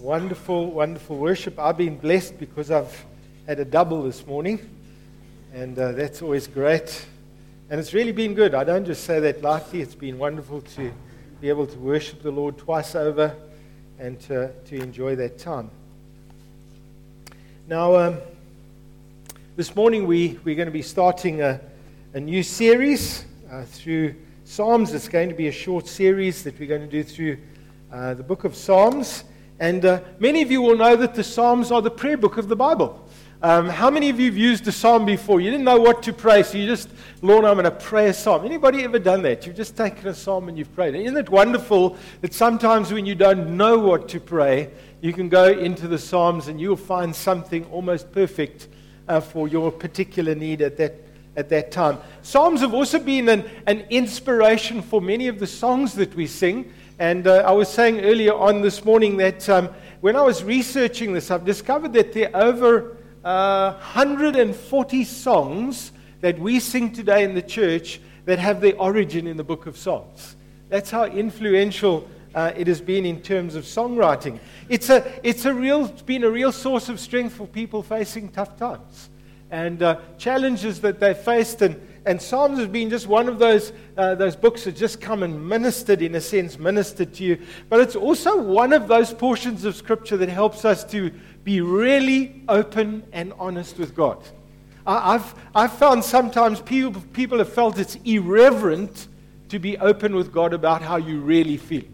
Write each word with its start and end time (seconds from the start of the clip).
Wonderful, 0.00 0.70
wonderful 0.70 1.18
worship. 1.18 1.58
I've 1.58 1.76
been 1.76 1.98
blessed 1.98 2.38
because 2.40 2.70
I've 2.70 3.04
had 3.46 3.60
a 3.60 3.66
double 3.66 4.02
this 4.02 4.26
morning, 4.26 4.58
and 5.52 5.78
uh, 5.78 5.92
that's 5.92 6.22
always 6.22 6.46
great. 6.46 7.04
And 7.68 7.78
it's 7.78 7.92
really 7.92 8.12
been 8.12 8.32
good. 8.32 8.54
I 8.54 8.64
don't 8.64 8.86
just 8.86 9.04
say 9.04 9.20
that 9.20 9.42
lightly, 9.42 9.82
it's 9.82 9.94
been 9.94 10.16
wonderful 10.16 10.62
to 10.62 10.90
be 11.42 11.50
able 11.50 11.66
to 11.66 11.78
worship 11.78 12.22
the 12.22 12.30
Lord 12.30 12.56
twice 12.56 12.94
over 12.94 13.36
and 13.98 14.18
to, 14.20 14.50
to 14.50 14.76
enjoy 14.76 15.16
that 15.16 15.38
time. 15.38 15.70
Now, 17.68 17.94
um, 17.96 18.16
this 19.56 19.76
morning 19.76 20.06
we, 20.06 20.40
we're 20.44 20.56
going 20.56 20.64
to 20.64 20.72
be 20.72 20.80
starting 20.80 21.42
a, 21.42 21.60
a 22.14 22.20
new 22.20 22.42
series 22.42 23.26
uh, 23.52 23.64
through 23.64 24.14
Psalms. 24.46 24.94
It's 24.94 25.08
going 25.08 25.28
to 25.28 25.34
be 25.34 25.48
a 25.48 25.52
short 25.52 25.86
series 25.86 26.42
that 26.44 26.58
we're 26.58 26.68
going 26.68 26.80
to 26.80 26.86
do 26.90 27.02
through 27.02 27.36
uh, 27.92 28.14
the 28.14 28.22
book 28.22 28.44
of 28.44 28.56
Psalms. 28.56 29.24
And 29.60 29.84
uh, 29.84 30.00
many 30.18 30.40
of 30.42 30.50
you 30.50 30.62
will 30.62 30.76
know 30.76 30.96
that 30.96 31.14
the 31.14 31.22
Psalms 31.22 31.70
are 31.70 31.82
the 31.82 31.90
prayer 31.90 32.16
book 32.16 32.38
of 32.38 32.48
the 32.48 32.56
Bible. 32.56 33.06
Um, 33.42 33.68
how 33.68 33.90
many 33.90 34.10
of 34.10 34.18
you 34.20 34.26
have 34.26 34.36
used 34.36 34.66
a 34.68 34.72
psalm 34.72 35.06
before? 35.06 35.40
You 35.40 35.50
didn't 35.50 35.64
know 35.64 35.80
what 35.80 36.02
to 36.02 36.12
pray, 36.12 36.42
so 36.42 36.58
you 36.58 36.66
just, 36.66 36.90
Lord, 37.22 37.46
I'm 37.46 37.54
going 37.54 37.64
to 37.64 37.70
pray 37.70 38.08
a 38.08 38.12
psalm. 38.12 38.44
Anybody 38.44 38.84
ever 38.84 38.98
done 38.98 39.22
that? 39.22 39.46
You've 39.46 39.56
just 39.56 39.78
taken 39.78 40.08
a 40.08 40.14
psalm 40.14 40.50
and 40.50 40.58
you've 40.58 40.74
prayed. 40.74 40.94
Isn't 40.94 41.16
it 41.16 41.30
wonderful 41.30 41.96
that 42.20 42.34
sometimes 42.34 42.92
when 42.92 43.06
you 43.06 43.14
don't 43.14 43.56
know 43.56 43.78
what 43.78 44.10
to 44.10 44.20
pray, 44.20 44.70
you 45.00 45.14
can 45.14 45.30
go 45.30 45.46
into 45.46 45.88
the 45.88 45.98
psalms 45.98 46.48
and 46.48 46.60
you'll 46.60 46.76
find 46.76 47.16
something 47.16 47.64
almost 47.66 48.12
perfect 48.12 48.68
uh, 49.08 49.20
for 49.20 49.48
your 49.48 49.72
particular 49.72 50.34
need 50.34 50.60
at 50.60 50.76
that, 50.76 50.96
at 51.36 51.48
that 51.48 51.70
time. 51.70 51.96
Psalms 52.20 52.60
have 52.60 52.74
also 52.74 52.98
been 52.98 53.28
an, 53.30 53.48
an 53.66 53.86
inspiration 53.88 54.82
for 54.82 55.00
many 55.00 55.28
of 55.28 55.38
the 55.38 55.46
songs 55.46 55.94
that 55.94 56.14
we 56.14 56.26
sing. 56.26 56.70
And 57.00 57.26
uh, 57.26 57.36
I 57.46 57.52
was 57.52 57.70
saying 57.70 58.02
earlier 58.02 58.34
on 58.34 58.60
this 58.60 58.84
morning 58.84 59.16
that 59.16 59.48
um, 59.48 59.70
when 60.02 60.16
I 60.16 60.20
was 60.20 60.44
researching 60.44 61.14
this, 61.14 61.30
I've 61.30 61.46
discovered 61.46 61.94
that 61.94 62.12
there 62.12 62.28
are 62.36 62.42
over 62.42 62.98
uh, 63.24 63.72
140 63.72 65.04
songs 65.04 65.92
that 66.20 66.38
we 66.38 66.60
sing 66.60 66.92
today 66.92 67.24
in 67.24 67.34
the 67.34 67.40
church 67.40 68.02
that 68.26 68.38
have 68.38 68.60
their 68.60 68.76
origin 68.76 69.26
in 69.26 69.38
the 69.38 69.42
book 69.42 69.64
of 69.64 69.78
Psalms. 69.78 70.36
That's 70.68 70.90
how 70.90 71.04
influential 71.04 72.06
uh, 72.34 72.52
it 72.54 72.66
has 72.66 72.82
been 72.82 73.06
in 73.06 73.22
terms 73.22 73.54
of 73.54 73.64
songwriting. 73.64 74.38
It's, 74.68 74.90
a, 74.90 75.10
it's, 75.26 75.46
a 75.46 75.54
real, 75.54 75.86
it's 75.86 76.02
been 76.02 76.24
a 76.24 76.30
real 76.30 76.52
source 76.52 76.90
of 76.90 77.00
strength 77.00 77.32
for 77.32 77.46
people 77.46 77.82
facing 77.82 78.28
tough 78.28 78.58
times 78.58 79.08
and 79.50 79.82
uh, 79.82 80.00
challenges 80.18 80.82
that 80.82 81.00
they've 81.00 81.16
faced. 81.16 81.62
And, 81.62 81.80
and 82.06 82.20
Psalms 82.20 82.58
has 82.58 82.68
been 82.68 82.88
just 82.88 83.06
one 83.06 83.28
of 83.28 83.38
those, 83.38 83.72
uh, 83.96 84.14
those 84.14 84.34
books 84.34 84.64
that 84.64 84.76
just 84.76 85.00
come 85.00 85.22
and 85.22 85.48
ministered, 85.48 86.02
in 86.02 86.14
a 86.14 86.20
sense, 86.20 86.58
ministered 86.58 87.12
to 87.14 87.24
you. 87.24 87.38
But 87.68 87.80
it's 87.80 87.96
also 87.96 88.40
one 88.40 88.72
of 88.72 88.88
those 88.88 89.12
portions 89.12 89.64
of 89.64 89.76
Scripture 89.76 90.16
that 90.16 90.28
helps 90.28 90.64
us 90.64 90.84
to 90.84 91.10
be 91.44 91.60
really 91.60 92.42
open 92.48 93.02
and 93.12 93.32
honest 93.38 93.78
with 93.78 93.94
God. 93.94 94.18
I, 94.86 95.14
I've, 95.14 95.34
I've 95.54 95.72
found 95.72 96.04
sometimes 96.04 96.60
people, 96.60 97.02
people 97.12 97.38
have 97.38 97.52
felt 97.52 97.78
it's 97.78 97.96
irreverent 98.04 99.08
to 99.50 99.58
be 99.58 99.76
open 99.78 100.14
with 100.14 100.32
God 100.32 100.54
about 100.54 100.82
how 100.82 100.96
you 100.96 101.20
really 101.20 101.56
feel. 101.56 101.84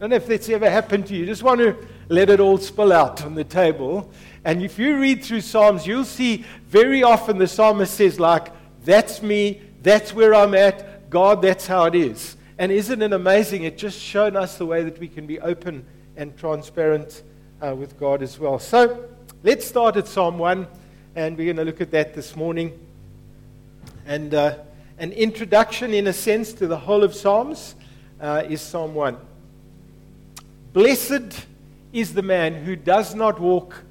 Know 0.00 0.16
if 0.16 0.26
that's 0.26 0.48
ever 0.48 0.68
happened 0.68 1.06
to. 1.06 1.16
You 1.16 1.24
just 1.24 1.44
want 1.44 1.60
to 1.60 1.76
let 2.08 2.28
it 2.28 2.40
all 2.40 2.58
spill 2.58 2.92
out 2.92 3.24
on 3.24 3.36
the 3.36 3.44
table. 3.44 4.10
And 4.44 4.60
if 4.60 4.76
you 4.76 4.98
read 4.98 5.22
through 5.22 5.42
Psalms, 5.42 5.86
you'll 5.86 6.04
see 6.04 6.44
very 6.66 7.04
often 7.04 7.38
the 7.38 7.46
psalmist 7.46 7.94
says, 7.94 8.18
like, 8.18 8.48
that's 8.84 9.22
me. 9.22 9.60
That's 9.82 10.12
where 10.12 10.34
I'm 10.34 10.54
at. 10.54 11.10
God, 11.10 11.42
that's 11.42 11.66
how 11.66 11.84
it 11.84 11.94
is. 11.94 12.36
And 12.58 12.70
isn't 12.72 13.02
it 13.02 13.12
amazing? 13.12 13.64
It 13.64 13.78
just 13.78 13.98
shown 13.98 14.36
us 14.36 14.58
the 14.58 14.66
way 14.66 14.82
that 14.84 14.98
we 14.98 15.08
can 15.08 15.26
be 15.26 15.40
open 15.40 15.84
and 16.16 16.36
transparent 16.36 17.22
uh, 17.60 17.74
with 17.74 17.98
God 17.98 18.22
as 18.22 18.38
well. 18.38 18.58
So 18.58 19.08
let's 19.42 19.66
start 19.66 19.96
at 19.96 20.06
Psalm 20.06 20.38
1, 20.38 20.66
and 21.16 21.36
we're 21.36 21.52
going 21.52 21.56
to 21.56 21.64
look 21.64 21.80
at 21.80 21.90
that 21.92 22.14
this 22.14 22.36
morning. 22.36 22.78
And 24.06 24.34
uh, 24.34 24.58
an 24.98 25.12
introduction, 25.12 25.94
in 25.94 26.06
a 26.06 26.12
sense, 26.12 26.52
to 26.54 26.66
the 26.66 26.78
whole 26.78 27.04
of 27.04 27.14
Psalms 27.14 27.74
uh, 28.20 28.44
is 28.48 28.60
Psalm 28.60 28.94
1. 28.94 29.16
Blessed 30.72 31.46
is 31.92 32.14
the 32.14 32.22
man 32.22 32.54
who 32.54 32.76
does 32.76 33.14
not 33.14 33.38
walk 33.40 33.84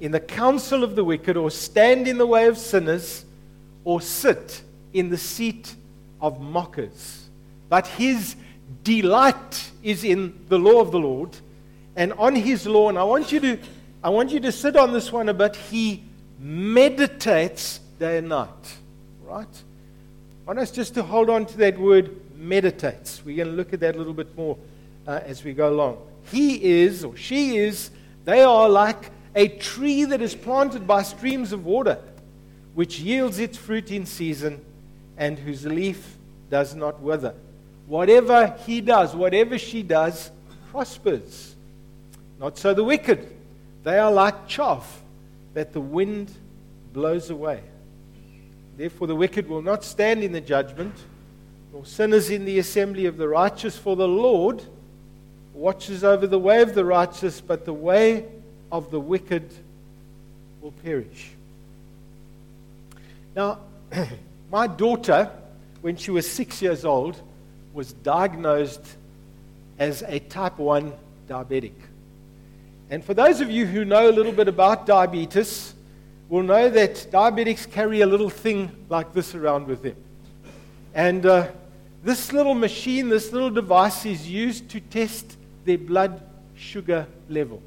in 0.00 0.12
the 0.12 0.20
counsel 0.20 0.84
of 0.84 0.96
the 0.96 1.04
wicked, 1.04 1.36
or 1.36 1.50
stand 1.50 2.06
in 2.06 2.18
the 2.18 2.26
way 2.26 2.46
of 2.46 2.56
sinners 2.56 3.24
or 3.88 4.02
sit 4.02 4.60
in 4.92 5.08
the 5.08 5.16
seat 5.16 5.74
of 6.20 6.42
mockers. 6.42 7.30
But 7.70 7.86
his 7.86 8.36
delight 8.84 9.70
is 9.82 10.04
in 10.04 10.44
the 10.50 10.58
law 10.58 10.82
of 10.82 10.92
the 10.92 10.98
Lord, 10.98 11.30
and 11.96 12.12
on 12.12 12.34
his 12.34 12.66
law, 12.66 12.90
and 12.90 12.98
I 12.98 13.04
want 13.04 13.32
you 13.32 13.40
to, 13.40 13.58
I 14.04 14.10
want 14.10 14.30
you 14.30 14.40
to 14.40 14.52
sit 14.52 14.76
on 14.76 14.92
this 14.92 15.10
one 15.10 15.30
a 15.30 15.32
bit, 15.32 15.56
he 15.56 16.04
meditates 16.38 17.80
day 17.98 18.18
and 18.18 18.28
night. 18.28 18.76
Right? 19.24 19.46
I 19.46 20.46
want 20.46 20.58
us 20.58 20.70
just 20.70 20.92
to 20.92 21.02
hold 21.02 21.30
on 21.30 21.46
to 21.46 21.56
that 21.56 21.78
word 21.78 22.14
meditates. 22.36 23.22
We're 23.24 23.38
going 23.38 23.48
to 23.48 23.54
look 23.54 23.72
at 23.72 23.80
that 23.80 23.94
a 23.94 23.98
little 23.98 24.12
bit 24.12 24.36
more 24.36 24.58
uh, 25.06 25.20
as 25.24 25.42
we 25.42 25.54
go 25.54 25.70
along. 25.70 25.96
He 26.30 26.62
is, 26.82 27.06
or 27.06 27.16
she 27.16 27.56
is, 27.56 27.88
they 28.26 28.42
are 28.42 28.68
like 28.68 29.10
a 29.34 29.48
tree 29.48 30.04
that 30.04 30.20
is 30.20 30.34
planted 30.34 30.86
by 30.86 31.04
streams 31.04 31.52
of 31.54 31.64
water 31.64 31.98
which 32.78 33.00
yields 33.00 33.40
its 33.40 33.58
fruit 33.58 33.90
in 33.90 34.06
season 34.06 34.64
and 35.16 35.36
whose 35.36 35.66
leaf 35.66 36.16
does 36.48 36.76
not 36.76 37.00
wither. 37.00 37.34
Whatever 37.88 38.56
he 38.66 38.80
does, 38.80 39.16
whatever 39.16 39.58
she 39.58 39.82
does, 39.82 40.30
prospers. 40.70 41.56
Not 42.38 42.56
so 42.56 42.74
the 42.74 42.84
wicked. 42.84 43.34
They 43.82 43.98
are 43.98 44.12
like 44.12 44.46
chaff 44.46 45.02
that 45.54 45.72
the 45.72 45.80
wind 45.80 46.30
blows 46.92 47.30
away. 47.30 47.62
Therefore, 48.76 49.08
the 49.08 49.16
wicked 49.16 49.48
will 49.48 49.60
not 49.62 49.82
stand 49.82 50.22
in 50.22 50.30
the 50.30 50.40
judgment, 50.40 50.94
nor 51.72 51.84
sinners 51.84 52.30
in 52.30 52.44
the 52.44 52.60
assembly 52.60 53.06
of 53.06 53.16
the 53.16 53.26
righteous, 53.26 53.76
for 53.76 53.96
the 53.96 54.06
Lord 54.06 54.62
watches 55.52 56.04
over 56.04 56.28
the 56.28 56.38
way 56.38 56.62
of 56.62 56.76
the 56.76 56.84
righteous, 56.84 57.40
but 57.40 57.64
the 57.64 57.74
way 57.74 58.26
of 58.70 58.92
the 58.92 59.00
wicked 59.00 59.50
will 60.60 60.70
perish. 60.84 61.32
Now, 63.34 63.60
my 64.50 64.66
daughter, 64.66 65.30
when 65.80 65.96
she 65.96 66.10
was 66.10 66.30
six 66.30 66.60
years 66.62 66.84
old, 66.84 67.20
was 67.72 67.92
diagnosed 67.92 68.84
as 69.78 70.02
a 70.02 70.18
type 70.18 70.58
1 70.58 70.92
diabetic. 71.28 71.74
And 72.90 73.04
for 73.04 73.14
those 73.14 73.40
of 73.40 73.50
you 73.50 73.66
who 73.66 73.84
know 73.84 74.08
a 74.08 74.12
little 74.12 74.32
bit 74.32 74.48
about 74.48 74.86
diabetes, 74.86 75.74
will 76.28 76.42
know 76.42 76.68
that 76.68 76.94
diabetics 77.10 77.70
carry 77.70 78.00
a 78.00 78.06
little 78.06 78.30
thing 78.30 78.70
like 78.88 79.12
this 79.12 79.34
around 79.34 79.66
with 79.66 79.82
them. 79.82 79.96
And 80.94 81.24
uh, 81.24 81.48
this 82.02 82.32
little 82.32 82.54
machine, 82.54 83.08
this 83.08 83.32
little 83.32 83.50
device 83.50 84.04
is 84.04 84.28
used 84.28 84.68
to 84.70 84.80
test 84.80 85.36
their 85.64 85.78
blood 85.78 86.22
sugar 86.54 87.06
level. 87.28 87.62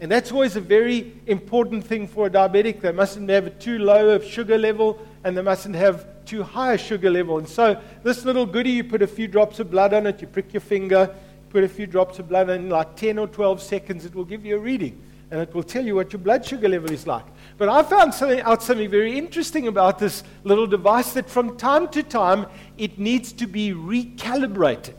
And 0.00 0.10
that's 0.10 0.32
always 0.32 0.56
a 0.56 0.60
very 0.60 1.12
important 1.26 1.84
thing 1.84 2.08
for 2.08 2.26
a 2.26 2.30
diabetic. 2.30 2.80
They 2.80 2.90
mustn't 2.90 3.28
have 3.28 3.58
too 3.58 3.78
low 3.78 4.10
of 4.10 4.24
sugar 4.24 4.56
level 4.56 4.98
and 5.24 5.36
they 5.36 5.42
mustn't 5.42 5.74
have 5.74 6.06
too 6.24 6.42
high 6.42 6.74
a 6.74 6.78
sugar 6.78 7.10
level. 7.10 7.36
And 7.38 7.46
so 7.46 7.78
this 8.02 8.24
little 8.24 8.46
goodie, 8.46 8.70
you 8.70 8.84
put 8.84 9.02
a 9.02 9.06
few 9.06 9.28
drops 9.28 9.60
of 9.60 9.70
blood 9.70 9.92
on 9.92 10.06
it, 10.06 10.22
you 10.22 10.26
prick 10.26 10.54
your 10.54 10.62
finger, 10.62 11.14
put 11.50 11.64
a 11.64 11.68
few 11.68 11.86
drops 11.86 12.18
of 12.18 12.28
blood, 12.28 12.48
and 12.48 12.64
in 12.64 12.70
like 12.70 12.96
10 12.96 13.18
or 13.18 13.26
12 13.26 13.60
seconds, 13.60 14.06
it 14.06 14.14
will 14.14 14.24
give 14.24 14.46
you 14.46 14.56
a 14.56 14.58
reading. 14.58 14.98
And 15.30 15.40
it 15.40 15.54
will 15.54 15.62
tell 15.62 15.84
you 15.84 15.94
what 15.94 16.12
your 16.12 16.20
blood 16.20 16.44
sugar 16.46 16.68
level 16.68 16.90
is 16.90 17.06
like. 17.06 17.24
But 17.58 17.68
I 17.68 17.82
found 17.82 18.14
something, 18.14 18.40
out 18.40 18.62
something 18.62 18.90
very 18.90 19.16
interesting 19.18 19.68
about 19.68 19.98
this 19.98 20.24
little 20.44 20.66
device 20.66 21.12
that 21.12 21.28
from 21.28 21.56
time 21.56 21.88
to 21.88 22.02
time, 22.02 22.46
it 22.78 22.98
needs 22.98 23.32
to 23.34 23.46
be 23.46 23.72
recalibrated. 23.72 24.94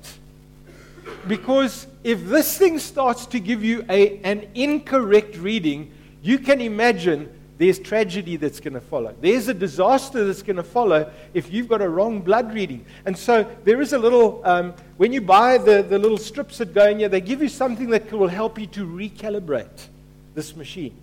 Because 1.28 1.88
if 2.04 2.26
this 2.26 2.58
thing 2.58 2.80
starts 2.80 3.26
to 3.28 3.40
give 3.40 3.64
you 3.64 3.86
a, 3.90 4.18
an 4.20 4.48
incorrect 4.56 5.38
reading, 5.38 5.92
you 6.22 6.40
can 6.40 6.62
imagine 6.62 7.30
there's 7.58 7.78
tragedy 7.78 8.38
that's 8.38 8.60
going 8.60 8.74
to 8.74 8.82
follow. 8.82 9.14
There's 9.22 9.48
a 9.48 9.54
disaster 9.54 10.26
that's 10.26 10.42
going 10.42 10.56
to 10.56 10.64
follow 10.64 11.12
if 11.36 11.54
you've 11.54 11.68
got 11.68 11.82
a 11.82 11.88
wrong 11.88 12.22
blood 12.22 12.54
reading. 12.56 12.84
And 13.06 13.16
so 13.16 13.48
there 13.64 13.82
is 13.82 13.94
a 13.94 14.00
little, 14.00 14.42
um, 14.44 14.74
when 14.98 15.14
you 15.14 15.22
buy 15.22 15.60
the, 15.60 15.84
the 15.84 16.00
little 16.00 16.18
strips 16.18 16.58
that 16.58 16.74
go 16.74 16.88
in 16.88 16.98
here, 16.98 17.10
they 17.10 17.22
give 17.22 17.40
you 17.40 17.50
something 17.50 17.92
that 17.92 18.12
will 18.12 18.28
help 18.28 18.58
you 18.58 18.66
to 18.68 18.88
recalibrate 18.88 19.90
this 20.34 20.56
machine. 20.56 20.96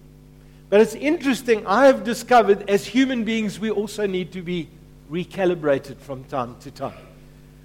But 0.68 0.80
it's 0.80 0.96
interesting, 0.96 1.64
I 1.64 1.86
have 1.86 2.02
discovered 2.02 2.68
as 2.68 2.84
human 2.84 3.22
beings, 3.22 3.60
we 3.60 3.70
also 3.70 4.06
need 4.06 4.32
to 4.32 4.42
be 4.42 4.68
recalibrated 5.10 5.98
from 5.98 6.24
time 6.24 6.56
to 6.60 6.72
time. 6.72 6.98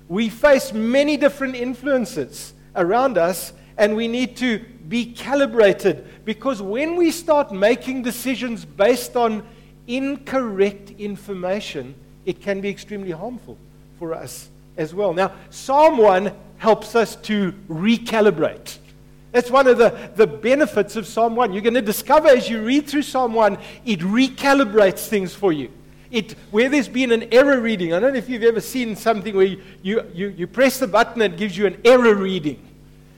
We 0.07 0.29
face 0.29 0.71
many 0.71 1.17
different 1.17 1.55
influences 1.55 2.53
around 2.75 3.17
us, 3.17 3.53
and 3.77 3.95
we 3.95 4.07
need 4.07 4.37
to 4.37 4.59
be 4.87 5.05
calibrated 5.05 6.05
because 6.25 6.61
when 6.61 6.95
we 6.95 7.11
start 7.11 7.51
making 7.51 8.03
decisions 8.03 8.65
based 8.65 9.15
on 9.15 9.43
incorrect 9.87 10.91
information, 10.91 11.95
it 12.25 12.41
can 12.41 12.61
be 12.61 12.69
extremely 12.69 13.11
harmful 13.11 13.57
for 13.99 14.13
us 14.13 14.49
as 14.77 14.93
well. 14.93 15.13
Now, 15.13 15.31
Psalm 15.49 15.97
1 15.97 16.31
helps 16.57 16.95
us 16.95 17.15
to 17.17 17.53
recalibrate. 17.67 18.77
That's 19.31 19.49
one 19.49 19.67
of 19.67 19.77
the, 19.77 20.11
the 20.15 20.27
benefits 20.27 20.95
of 20.95 21.07
Psalm 21.07 21.35
1. 21.35 21.53
You're 21.53 21.63
going 21.63 21.73
to 21.73 21.81
discover 21.81 22.27
as 22.27 22.47
you 22.49 22.63
read 22.63 22.87
through 22.87 23.01
Psalm 23.01 23.33
1, 23.33 23.57
it 23.85 23.99
recalibrates 23.99 25.07
things 25.07 25.33
for 25.33 25.51
you. 25.51 25.71
It, 26.13 26.33
where 26.51 26.69
there's 26.69 26.87
been 26.87 27.11
an 27.11 27.33
error 27.33 27.59
reading, 27.59 27.91
I 27.91 27.99
don't 27.99 28.13
know 28.13 28.19
if 28.19 28.29
you've 28.29 28.43
ever 28.43 28.61
seen 28.61 28.95
something 28.95 29.35
where 29.35 29.47
you, 29.47 29.61
you, 29.81 30.03
you, 30.13 30.45
press 30.45 30.77
the 30.77 30.87
button 30.87 31.23
and 31.23 31.33
it 31.33 31.37
gives 31.37 31.57
you 31.57 31.65
an 31.65 31.81
error 31.83 32.13
reading. 32.13 32.65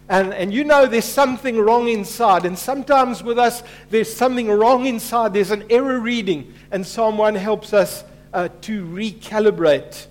And, 0.07 0.33
and 0.33 0.53
you 0.53 0.63
know 0.63 0.85
there's 0.85 1.03
something 1.03 1.59
wrong 1.59 1.89
inside. 1.89 2.45
And 2.45 2.57
sometimes 2.57 3.21
with 3.21 3.37
us, 3.37 3.63
there's 3.89 4.11
something 4.11 4.49
wrong 4.49 4.85
inside. 4.85 5.33
There's 5.33 5.51
an 5.51 5.65
error 5.69 5.99
reading. 5.99 6.53
And 6.71 6.87
Psalm 6.87 7.17
1 7.17 7.35
helps 7.35 7.73
us 7.73 8.05
uh, 8.33 8.47
to 8.61 8.85
recalibrate. 8.85 10.07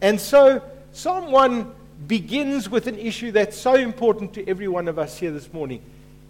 And 0.00 0.20
so, 0.20 0.62
Psalm 0.92 1.32
1 1.32 1.74
begins 2.06 2.68
with 2.68 2.86
an 2.86 2.98
issue 2.98 3.32
that's 3.32 3.58
so 3.58 3.74
important 3.74 4.32
to 4.34 4.48
every 4.48 4.68
one 4.68 4.86
of 4.86 4.98
us 4.98 5.18
here 5.18 5.32
this 5.32 5.52
morning 5.52 5.82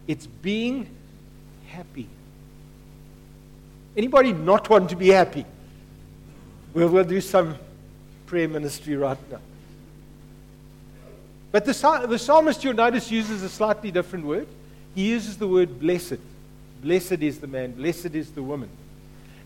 it's 0.08 0.26
being 0.26 0.88
happy. 1.68 2.08
Anybody 3.96 4.32
not 4.32 4.68
want 4.68 4.90
to 4.90 4.96
be 4.96 5.08
happy? 5.08 5.46
We'll, 6.74 6.88
we'll 6.88 7.04
do 7.04 7.20
some 7.20 7.56
prayer 8.26 8.48
ministry 8.48 8.96
right 8.96 9.18
now. 9.30 9.40
But 11.50 11.66
the, 11.66 12.06
the 12.08 12.18
psalmist, 12.18 12.64
you'll 12.64 12.74
notice, 12.74 13.10
uses 13.10 13.42
a 13.42 13.48
slightly 13.48 13.90
different 13.90 14.24
word. 14.24 14.48
He 14.94 15.08
uses 15.08 15.36
the 15.36 15.46
word 15.46 15.78
blessed. 15.78 16.18
Blessed 16.82 17.20
is 17.20 17.38
the 17.38 17.46
man, 17.46 17.72
blessed 17.72 18.14
is 18.14 18.30
the 18.30 18.42
woman. 18.42 18.68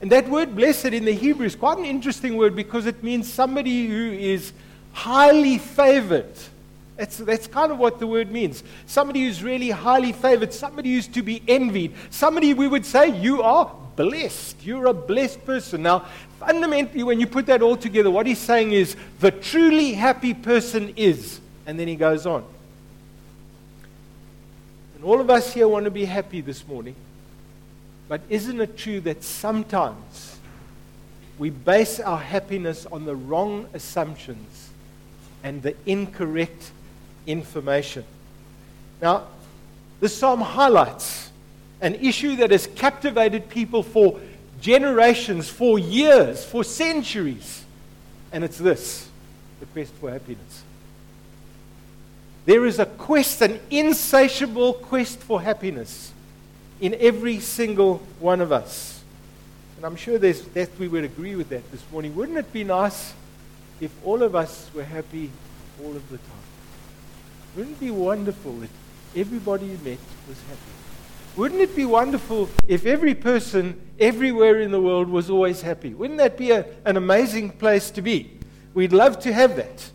And 0.00 0.12
that 0.12 0.28
word 0.28 0.54
blessed 0.54 0.86
in 0.86 1.04
the 1.04 1.12
Hebrew 1.12 1.46
is 1.46 1.56
quite 1.56 1.78
an 1.78 1.84
interesting 1.84 2.36
word 2.36 2.54
because 2.54 2.86
it 2.86 3.02
means 3.02 3.32
somebody 3.32 3.88
who 3.88 4.12
is 4.12 4.52
highly 4.92 5.58
favored. 5.58 6.32
That's, 6.96 7.18
that's 7.18 7.46
kind 7.46 7.72
of 7.72 7.78
what 7.78 7.98
the 7.98 8.06
word 8.06 8.30
means. 8.30 8.62
Somebody 8.86 9.24
who's 9.24 9.42
really 9.42 9.70
highly 9.70 10.12
favored, 10.12 10.52
somebody 10.52 10.94
who's 10.94 11.08
to 11.08 11.22
be 11.22 11.42
envied, 11.48 11.94
somebody 12.10 12.54
we 12.54 12.68
would 12.68 12.86
say, 12.86 13.08
You 13.20 13.42
are 13.42 13.70
blessed. 13.96 14.64
You're 14.64 14.86
a 14.86 14.94
blessed 14.94 15.44
person. 15.44 15.82
Now, 15.82 16.06
fundamentally, 16.38 17.02
when 17.02 17.18
you 17.18 17.26
put 17.26 17.46
that 17.46 17.62
all 17.62 17.76
together, 17.76 18.10
what 18.10 18.26
he's 18.26 18.38
saying 18.38 18.72
is 18.72 18.94
the 19.20 19.30
truly 19.30 19.94
happy 19.94 20.34
person 20.34 20.92
is 20.96 21.40
and 21.66 21.78
then 21.78 21.88
he 21.88 21.96
goes 21.96 22.26
on. 22.26 22.44
And 24.94 25.04
all 25.04 25.20
of 25.20 25.28
us 25.28 25.52
here 25.52 25.68
want 25.68 25.84
to 25.84 25.90
be 25.90 26.04
happy 26.04 26.40
this 26.40 26.66
morning. 26.66 26.94
But 28.08 28.20
isn't 28.28 28.60
it 28.60 28.78
true 28.78 29.00
that 29.00 29.24
sometimes 29.24 30.38
we 31.38 31.50
base 31.50 31.98
our 31.98 32.18
happiness 32.18 32.86
on 32.86 33.04
the 33.04 33.16
wrong 33.16 33.66
assumptions 33.74 34.70
and 35.42 35.62
the 35.62 35.74
incorrect 35.84 36.70
information? 37.26 38.04
Now, 39.02 39.26
the 39.98 40.08
psalm 40.08 40.40
highlights 40.40 41.25
an 41.80 41.94
issue 41.96 42.36
that 42.36 42.50
has 42.50 42.66
captivated 42.68 43.48
people 43.48 43.82
for 43.82 44.20
generations, 44.60 45.48
for 45.48 45.78
years, 45.78 46.44
for 46.44 46.64
centuries. 46.64 47.64
And 48.32 48.44
it's 48.44 48.58
this 48.58 49.08
the 49.60 49.66
quest 49.66 49.92
for 49.94 50.10
happiness. 50.10 50.62
There 52.44 52.64
is 52.66 52.78
a 52.78 52.86
quest, 52.86 53.42
an 53.42 53.58
insatiable 53.70 54.74
quest 54.74 55.18
for 55.20 55.40
happiness 55.40 56.12
in 56.80 56.94
every 57.00 57.40
single 57.40 57.98
one 58.20 58.40
of 58.40 58.52
us. 58.52 59.02
And 59.76 59.84
I'm 59.84 59.96
sure 59.96 60.18
that 60.18 60.70
we 60.78 60.88
would 60.88 61.04
agree 61.04 61.34
with 61.36 61.48
that 61.48 61.70
this 61.72 61.82
morning. 61.90 62.14
Wouldn't 62.14 62.38
it 62.38 62.52
be 62.52 62.64
nice 62.64 63.12
if 63.80 63.90
all 64.04 64.22
of 64.22 64.34
us 64.34 64.70
were 64.74 64.84
happy 64.84 65.30
all 65.82 65.94
of 65.94 66.08
the 66.08 66.18
time? 66.18 66.46
Wouldn't 67.56 67.76
it 67.76 67.80
be 67.80 67.90
wonderful 67.90 68.62
if 68.62 68.70
everybody 69.14 69.66
you 69.66 69.78
met 69.82 69.98
was 70.28 70.38
happy? 70.48 70.75
Wouldn't 71.36 71.60
it 71.60 71.76
be 71.76 71.84
wonderful 71.84 72.48
if 72.66 72.86
every 72.86 73.14
person 73.14 73.78
everywhere 74.00 74.60
in 74.60 74.70
the 74.70 74.80
world 74.80 75.10
was 75.10 75.28
always 75.28 75.60
happy? 75.60 75.92
Wouldn't 75.92 76.18
that 76.18 76.38
be 76.38 76.50
a, 76.50 76.64
an 76.86 76.96
amazing 76.96 77.50
place 77.50 77.90
to 77.90 78.00
be? 78.00 78.38
We'd 78.72 78.94
love 78.94 79.18
to 79.20 79.32
have 79.34 79.54
that. 79.56 79.90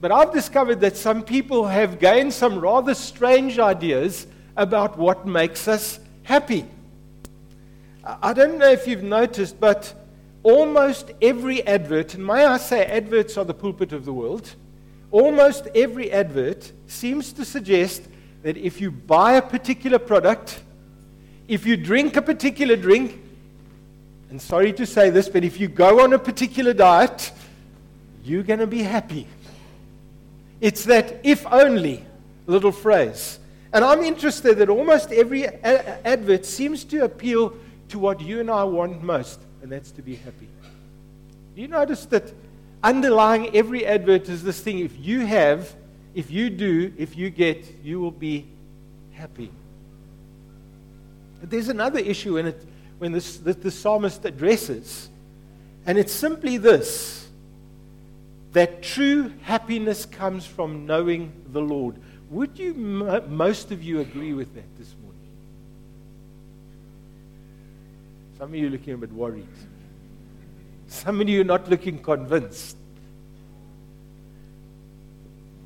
But 0.00 0.12
I've 0.12 0.32
discovered 0.32 0.80
that 0.82 0.96
some 0.96 1.24
people 1.24 1.66
have 1.66 1.98
gained 1.98 2.32
some 2.32 2.60
rather 2.60 2.94
strange 2.94 3.58
ideas 3.58 4.28
about 4.56 4.96
what 4.96 5.26
makes 5.26 5.66
us 5.66 5.98
happy. 6.22 6.64
I 8.04 8.32
don't 8.32 8.56
know 8.56 8.70
if 8.70 8.86
you've 8.86 9.02
noticed, 9.02 9.58
but 9.58 9.92
almost 10.44 11.10
every 11.20 11.66
advert, 11.66 12.14
and 12.14 12.24
may 12.24 12.44
I 12.44 12.58
say 12.58 12.84
adverts 12.84 13.36
are 13.36 13.44
the 13.44 13.54
pulpit 13.54 13.92
of 13.92 14.04
the 14.04 14.12
world, 14.12 14.54
almost 15.10 15.66
every 15.74 16.12
advert 16.12 16.70
seems 16.86 17.32
to 17.32 17.44
suggest 17.44 18.04
that 18.44 18.56
if 18.56 18.80
you 18.80 18.92
buy 18.92 19.32
a 19.32 19.42
particular 19.42 19.98
product, 19.98 20.60
if 21.48 21.66
you 21.66 21.76
drink 21.76 22.16
a 22.16 22.22
particular 22.22 22.76
drink, 22.76 23.20
and 24.30 24.40
sorry 24.42 24.72
to 24.72 24.86
say 24.86 25.10
this, 25.10 25.28
but 25.28 25.44
if 25.44 25.60
you 25.60 25.68
go 25.68 26.02
on 26.02 26.12
a 26.12 26.18
particular 26.18 26.72
diet, 26.72 27.30
you're 28.24 28.42
going 28.42 28.58
to 28.58 28.66
be 28.66 28.82
happy. 28.82 29.26
It's 30.60 30.84
that 30.84 31.20
if 31.22 31.46
only 31.46 32.04
little 32.46 32.72
phrase. 32.72 33.38
And 33.72 33.84
I'm 33.84 34.02
interested 34.02 34.58
that 34.58 34.68
almost 34.68 35.12
every 35.12 35.46
advert 35.46 36.46
seems 36.46 36.84
to 36.84 37.04
appeal 37.04 37.54
to 37.88 37.98
what 37.98 38.20
you 38.20 38.40
and 38.40 38.50
I 38.50 38.64
want 38.64 39.02
most, 39.02 39.40
and 39.62 39.70
that's 39.70 39.90
to 39.92 40.02
be 40.02 40.16
happy. 40.16 40.48
Do 41.54 41.62
you 41.62 41.68
notice 41.68 42.06
that 42.06 42.32
underlying 42.82 43.54
every 43.54 43.86
advert 43.86 44.28
is 44.28 44.42
this 44.42 44.60
thing 44.60 44.80
if 44.80 44.98
you 44.98 45.26
have, 45.26 45.74
if 46.14 46.30
you 46.30 46.50
do, 46.50 46.92
if 46.96 47.16
you 47.16 47.30
get, 47.30 47.64
you 47.84 48.00
will 48.00 48.10
be 48.10 48.46
happy. 49.12 49.50
But 51.40 51.50
there's 51.50 51.68
another 51.68 51.98
issue 51.98 52.38
in 52.38 52.46
it 52.46 52.62
when 52.98 53.12
this, 53.12 53.36
that 53.38 53.62
the 53.62 53.70
psalmist 53.70 54.24
addresses, 54.24 55.10
and 55.84 55.98
it's 55.98 56.12
simply 56.12 56.56
this 56.56 57.26
that 58.52 58.82
true 58.82 59.30
happiness 59.42 60.06
comes 60.06 60.46
from 60.46 60.86
knowing 60.86 61.30
the 61.52 61.60
Lord. 61.60 61.96
Would 62.30 62.58
you, 62.58 62.72
most 62.72 63.70
of 63.70 63.82
you, 63.82 64.00
agree 64.00 64.32
with 64.32 64.54
that 64.54 64.78
this 64.78 64.94
morning? 65.02 65.20
Some 68.38 68.48
of 68.48 68.54
you 68.54 68.66
are 68.68 68.70
looking 68.70 68.94
a 68.94 68.96
bit 68.96 69.12
worried. 69.12 69.46
Some 70.88 71.20
of 71.20 71.28
you 71.28 71.42
are 71.42 71.44
not 71.44 71.68
looking 71.68 71.98
convinced. 71.98 72.78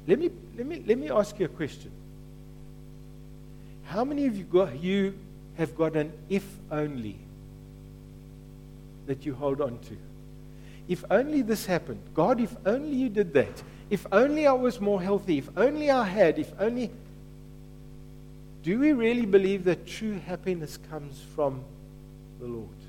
Let 0.08 0.19
me, 0.19 0.31
let 0.56 0.67
me, 0.67 0.82
let 0.84 0.99
me 0.99 1.11
ask 1.11 1.38
you 1.38 1.46
a 1.46 1.49
question. 1.49 1.93
How 3.84 4.05
many 4.05 4.26
of 4.26 4.37
you, 4.37 4.43
got, 4.43 4.82
you 4.82 5.14
have 5.60 5.76
got 5.76 5.94
an 5.94 6.12
if 6.28 6.44
only 6.72 7.16
that 9.06 9.24
you 9.24 9.34
hold 9.34 9.60
on 9.60 9.79
to? 9.88 9.96
if 10.90 11.05
only 11.08 11.40
this 11.40 11.67
happened. 11.67 12.00
God, 12.14 12.40
if 12.40 12.52
only 12.67 12.96
you 12.96 13.08
did 13.08 13.32
that. 13.34 13.62
If 13.90 14.05
only 14.10 14.48
I 14.48 14.52
was 14.52 14.81
more 14.81 15.00
healthy. 15.00 15.38
If 15.38 15.48
only 15.56 15.88
I 15.88 16.02
had. 16.02 16.36
If 16.36 16.50
only. 16.58 16.90
Do 18.64 18.81
we 18.81 18.93
really 18.93 19.24
believe 19.24 19.62
that 19.64 19.86
true 19.86 20.19
happiness 20.19 20.81
comes 20.90 21.22
from 21.36 21.62
the 22.40 22.46
Lord? 22.46 22.80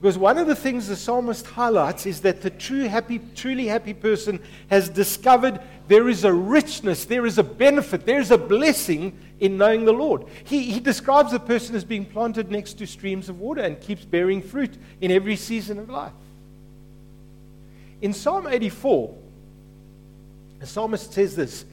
Because 0.00 0.16
one 0.16 0.38
of 0.38 0.46
the 0.46 0.54
things 0.54 0.86
the 0.86 0.94
psalmist 0.94 1.44
highlights 1.44 2.06
is 2.06 2.20
that 2.20 2.40
the 2.40 2.50
true 2.50 2.86
happy, 2.86 3.20
truly 3.34 3.66
happy 3.66 3.94
person 3.94 4.38
has 4.70 4.88
discovered 4.88 5.60
there 5.88 6.08
is 6.08 6.22
a 6.22 6.32
richness, 6.32 7.04
there 7.04 7.26
is 7.26 7.36
a 7.38 7.42
benefit, 7.42 8.06
there 8.06 8.20
is 8.20 8.30
a 8.30 8.38
blessing 8.38 9.18
in 9.40 9.56
knowing 9.56 9.84
the 9.84 9.92
Lord. 9.92 10.24
He, 10.44 10.70
he 10.70 10.78
describes 10.78 11.32
the 11.32 11.40
person 11.40 11.74
as 11.74 11.82
being 11.82 12.04
planted 12.04 12.48
next 12.48 12.74
to 12.74 12.86
streams 12.86 13.28
of 13.28 13.40
water 13.40 13.62
and 13.62 13.80
keeps 13.80 14.04
bearing 14.04 14.40
fruit 14.40 14.70
in 15.00 15.10
every 15.10 15.34
season 15.34 15.80
of 15.80 15.90
life. 15.90 16.12
In 18.00 18.12
Psalm 18.12 18.46
84, 18.46 19.16
the 20.60 20.66
psalmist 20.66 21.12
says 21.12 21.34
this 21.34 21.64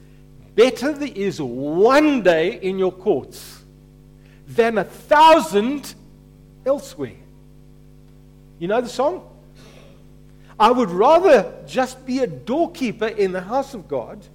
Better 0.56 0.98
is 1.04 1.40
one 1.40 2.24
day 2.24 2.60
in 2.60 2.80
your 2.80 2.92
courts 2.92 3.64
than 4.48 4.80
a 4.80 4.84
thousand 4.84 5.94
elsewhere. 6.66 7.18
You 8.60 8.68
know 8.68 8.82
the 8.82 8.90
song? 8.90 9.28
I 10.60 10.72
would 10.72 10.90
rather 10.90 11.54
just 11.68 12.06
be 12.06 12.20
a 12.20 12.28
doorkeeper 12.28 13.08
in 13.08 13.34
the 13.34 13.42
house 13.42 13.74
of 13.74 13.88
God 13.88 14.26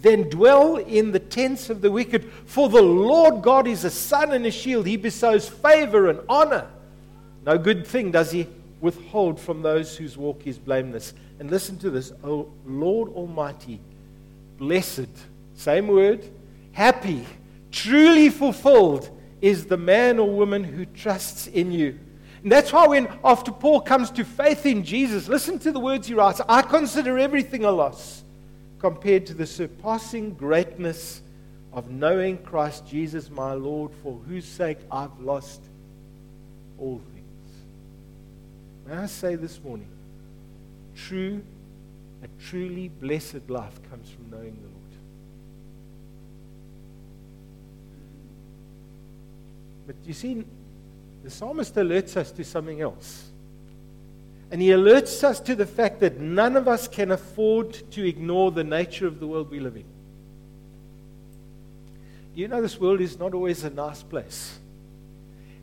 than 0.00 0.28
dwell 0.28 0.76
in 0.76 1.12
the 1.12 1.18
tents 1.20 1.70
of 1.70 1.80
the 1.80 1.90
wicked. 1.90 2.24
For 2.44 2.68
the 2.68 2.82
Lord 2.82 3.42
God 3.42 3.66
is 3.66 3.84
a 3.84 3.90
sun 3.90 4.32
and 4.32 4.46
a 4.46 4.50
shield. 4.50 4.86
He 4.86 4.96
bestows 4.96 5.48
favor 5.48 6.08
and 6.08 6.20
honor. 6.28 6.66
No 7.44 7.58
good 7.58 7.86
thing 7.86 8.10
does 8.10 8.32
he 8.32 8.46
withhold 8.80 9.40
from 9.40 9.62
those 9.62 9.96
whose 9.96 10.16
walk 10.16 10.46
is 10.46 10.58
blameless. 10.58 11.14
And 11.38 11.50
listen 11.50 11.78
to 11.78 11.90
this, 11.90 12.12
O 12.24 12.48
Lord 12.66 13.10
Almighty, 13.10 13.80
blessed, 14.56 15.08
same 15.54 15.86
word, 15.86 16.24
happy, 16.72 17.24
truly 17.70 18.28
fulfilled 18.28 19.08
is 19.40 19.66
the 19.66 19.76
man 19.76 20.18
or 20.18 20.28
woman 20.28 20.64
who 20.64 20.84
trusts 20.84 21.46
in 21.46 21.70
you. 21.70 21.98
And 22.42 22.52
that's 22.52 22.72
why 22.72 22.86
when 22.86 23.08
after 23.24 23.50
Paul 23.50 23.80
comes 23.80 24.10
to 24.12 24.24
faith 24.24 24.64
in 24.64 24.84
Jesus, 24.84 25.28
listen 25.28 25.58
to 25.60 25.72
the 25.72 25.80
words 25.80 26.06
he 26.06 26.14
writes 26.14 26.40
I 26.48 26.62
consider 26.62 27.18
everything 27.18 27.64
a 27.64 27.70
loss 27.70 28.22
compared 28.78 29.26
to 29.26 29.34
the 29.34 29.46
surpassing 29.46 30.34
greatness 30.34 31.22
of 31.72 31.90
knowing 31.90 32.38
Christ 32.38 32.86
Jesus 32.86 33.30
my 33.30 33.52
Lord, 33.52 33.92
for 34.02 34.18
whose 34.28 34.44
sake 34.44 34.78
I've 34.90 35.18
lost 35.20 35.60
all 36.78 37.00
things. 37.14 37.18
May 38.86 38.96
I 38.96 39.06
say 39.06 39.34
this 39.34 39.60
morning, 39.62 39.88
true, 40.96 41.42
a 42.22 42.28
truly 42.48 42.88
blessed 42.88 43.48
life 43.48 43.78
comes 43.90 44.10
from 44.10 44.30
knowing 44.30 44.56
the 44.56 44.68
Lord. 44.68 44.74
But 49.86 49.96
you 50.04 50.14
see, 50.14 50.44
the 51.22 51.30
psalmist 51.30 51.74
alerts 51.74 52.16
us 52.16 52.30
to 52.32 52.44
something 52.44 52.80
else. 52.80 53.28
And 54.50 54.62
he 54.62 54.68
alerts 54.68 55.22
us 55.24 55.40
to 55.40 55.54
the 55.54 55.66
fact 55.66 56.00
that 56.00 56.18
none 56.18 56.56
of 56.56 56.68
us 56.68 56.88
can 56.88 57.10
afford 57.10 57.74
to 57.92 58.06
ignore 58.06 58.50
the 58.50 58.64
nature 58.64 59.06
of 59.06 59.20
the 59.20 59.26
world 59.26 59.50
we 59.50 59.60
live 59.60 59.76
in. 59.76 59.84
You 62.34 62.48
know 62.48 62.62
this 62.62 62.80
world 62.80 63.00
is 63.00 63.18
not 63.18 63.34
always 63.34 63.64
a 63.64 63.70
nice 63.70 64.02
place? 64.02 64.58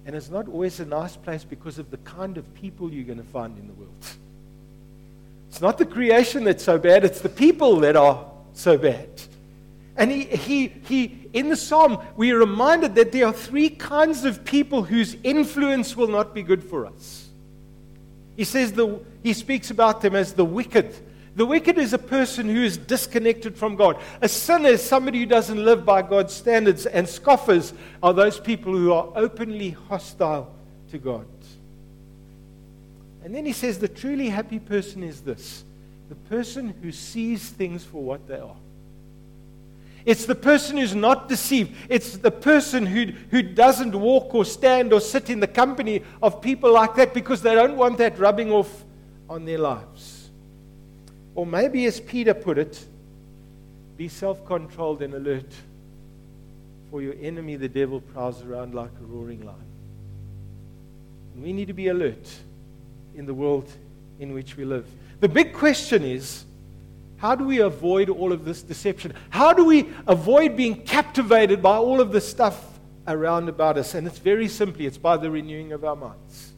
And 0.06 0.16
it's 0.16 0.30
not 0.30 0.48
always 0.48 0.80
a 0.80 0.86
nice 0.86 1.16
place 1.16 1.44
because 1.44 1.80
of 1.80 1.90
the 1.90 1.98
kind 1.98 2.38
of 2.38 2.54
people 2.54 2.92
you're 2.92 3.06
going 3.06 3.18
to 3.18 3.24
find 3.24 3.58
in 3.58 3.68
the 3.68 3.74
world. 3.74 4.06
It's 5.50 5.62
not 5.62 5.78
the 5.78 5.86
creation 5.86 6.44
that's 6.44 6.64
so 6.64 6.78
bad, 6.78 7.06
it's 7.06 7.22
the 7.22 7.30
people 7.30 7.78
that 7.80 7.96
are 7.96 8.30
so 8.54 8.78
bad. 8.78 9.10
And 9.98 10.12
he, 10.12 10.26
he, 10.26 10.68
he, 10.68 11.25
in 11.36 11.50
the 11.50 11.58
psalm, 11.58 12.02
we 12.16 12.32
are 12.32 12.38
reminded 12.38 12.96
that 12.96 13.12
there 13.12 13.28
are 13.28 13.34
three 13.34 13.70
kinds 13.70 14.24
of 14.24 14.46
people 14.46 14.84
whose 14.84 15.18
influence 15.22 15.94
will 15.94 16.08
not 16.08 16.34
be 16.34 16.42
good 16.42 16.64
for 16.64 16.86
us. 16.86 17.28
He 18.38 18.46
says 18.46 18.72
the, 18.72 19.02
he 19.22 19.34
speaks 19.34 19.70
about 19.70 20.00
them 20.00 20.16
as 20.16 20.32
the 20.32 20.46
wicked. 20.46 20.96
The 21.36 21.46
wicked 21.46 21.78
is 21.78 21.92
a 21.92 21.98
person 21.98 22.48
who 22.48 22.64
is 22.64 22.78
disconnected 22.78 23.58
from 23.58 23.76
God. 23.76 23.98
A 24.22 24.30
sinner 24.30 24.70
is 24.70 24.82
somebody 24.82 25.20
who 25.20 25.26
doesn't 25.26 25.62
live 25.64 25.84
by 25.84 26.04
God's 26.04 26.34
standards. 26.34 26.86
And 26.86 27.08
scoffers 27.08 27.74
are 28.02 28.14
those 28.14 28.40
people 28.40 28.72
who 28.72 28.94
are 28.94 29.12
openly 29.14 29.72
hostile 29.72 30.56
to 30.92 30.98
God. 30.98 31.28
And 33.26 33.36
then 33.36 33.46
he 33.46 33.52
says 33.52 33.78
the 33.78 33.90
truly 33.90 34.30
happy 34.30 34.60
person 34.60 35.04
is 35.04 35.20
this 35.20 35.66
the 36.08 36.16
person 36.16 36.74
who 36.82 36.94
sees 36.94 37.50
things 37.50 37.84
for 37.84 38.02
what 38.02 38.26
they 38.26 38.40
are. 38.40 38.56
It's 40.06 40.26
the 40.26 40.36
person 40.36 40.78
who's 40.78 40.94
not 40.94 41.28
deceived. 41.28 41.76
It's 41.90 42.18
the 42.18 42.30
person 42.30 42.86
who, 42.86 43.08
who 43.32 43.42
doesn't 43.42 44.00
walk 44.00 44.36
or 44.36 44.46
stand 44.46 44.94
or 44.94 45.02
sit 45.02 45.32
in 45.32 45.40
the 45.40 45.48
company 45.48 46.04
of 46.22 46.42
people 46.42 46.72
like 46.72 46.96
that 46.96 47.14
because 47.14 47.42
they 47.42 47.56
don't 47.56 47.76
want 47.76 47.98
that 47.98 48.20
rubbing 48.20 48.52
off 48.52 48.84
on 49.28 49.46
their 49.46 49.58
lives. 49.58 50.30
Or 51.34 51.46
maybe, 51.46 51.86
as 51.86 52.00
Peter 52.00 52.36
put 52.36 52.60
it, 52.60 52.86
be 53.98 54.08
self 54.08 54.46
controlled 54.46 55.02
and 55.02 55.14
alert, 55.14 55.52
for 56.92 57.02
your 57.02 57.16
enemy, 57.20 57.56
the 57.56 57.68
devil, 57.68 58.00
prowls 58.00 58.44
around 58.44 58.76
like 58.76 58.92
a 59.02 59.06
roaring 59.06 59.44
lion. 59.44 59.58
And 61.34 61.44
we 61.44 61.52
need 61.52 61.68
to 61.68 61.74
be 61.74 61.88
alert 61.88 62.30
in 63.16 63.26
the 63.26 63.34
world 63.34 63.70
in 64.20 64.34
which 64.34 64.56
we 64.56 64.66
live. 64.66 64.86
The 65.20 65.28
big 65.28 65.54
question 65.54 66.04
is 66.04 66.46
how 67.18 67.36
do 67.36 67.44
we 67.44 67.60
avoid 67.60 68.10
all 68.10 68.32
of 68.32 68.46
this 68.46 68.62
deception? 68.62 69.14
How 69.30 69.54
do 69.54 69.66
we 69.66 69.90
avoid 70.08 70.56
being 70.56 70.82
captivated 70.84 71.62
by 71.62 71.76
all 71.78 72.02
of 72.02 72.12
the 72.12 72.22
stuff 72.22 72.80
around 73.08 73.50
about 73.50 73.78
us? 73.78 73.96
And 73.96 74.06
it's 74.06 74.20
very 74.20 74.48
simply 74.48 74.86
it's 74.86 74.98
by 74.98 75.18
the 75.18 75.32
renewing 75.32 75.72
of 75.72 75.86
our 75.86 75.96
minds. 75.96 76.54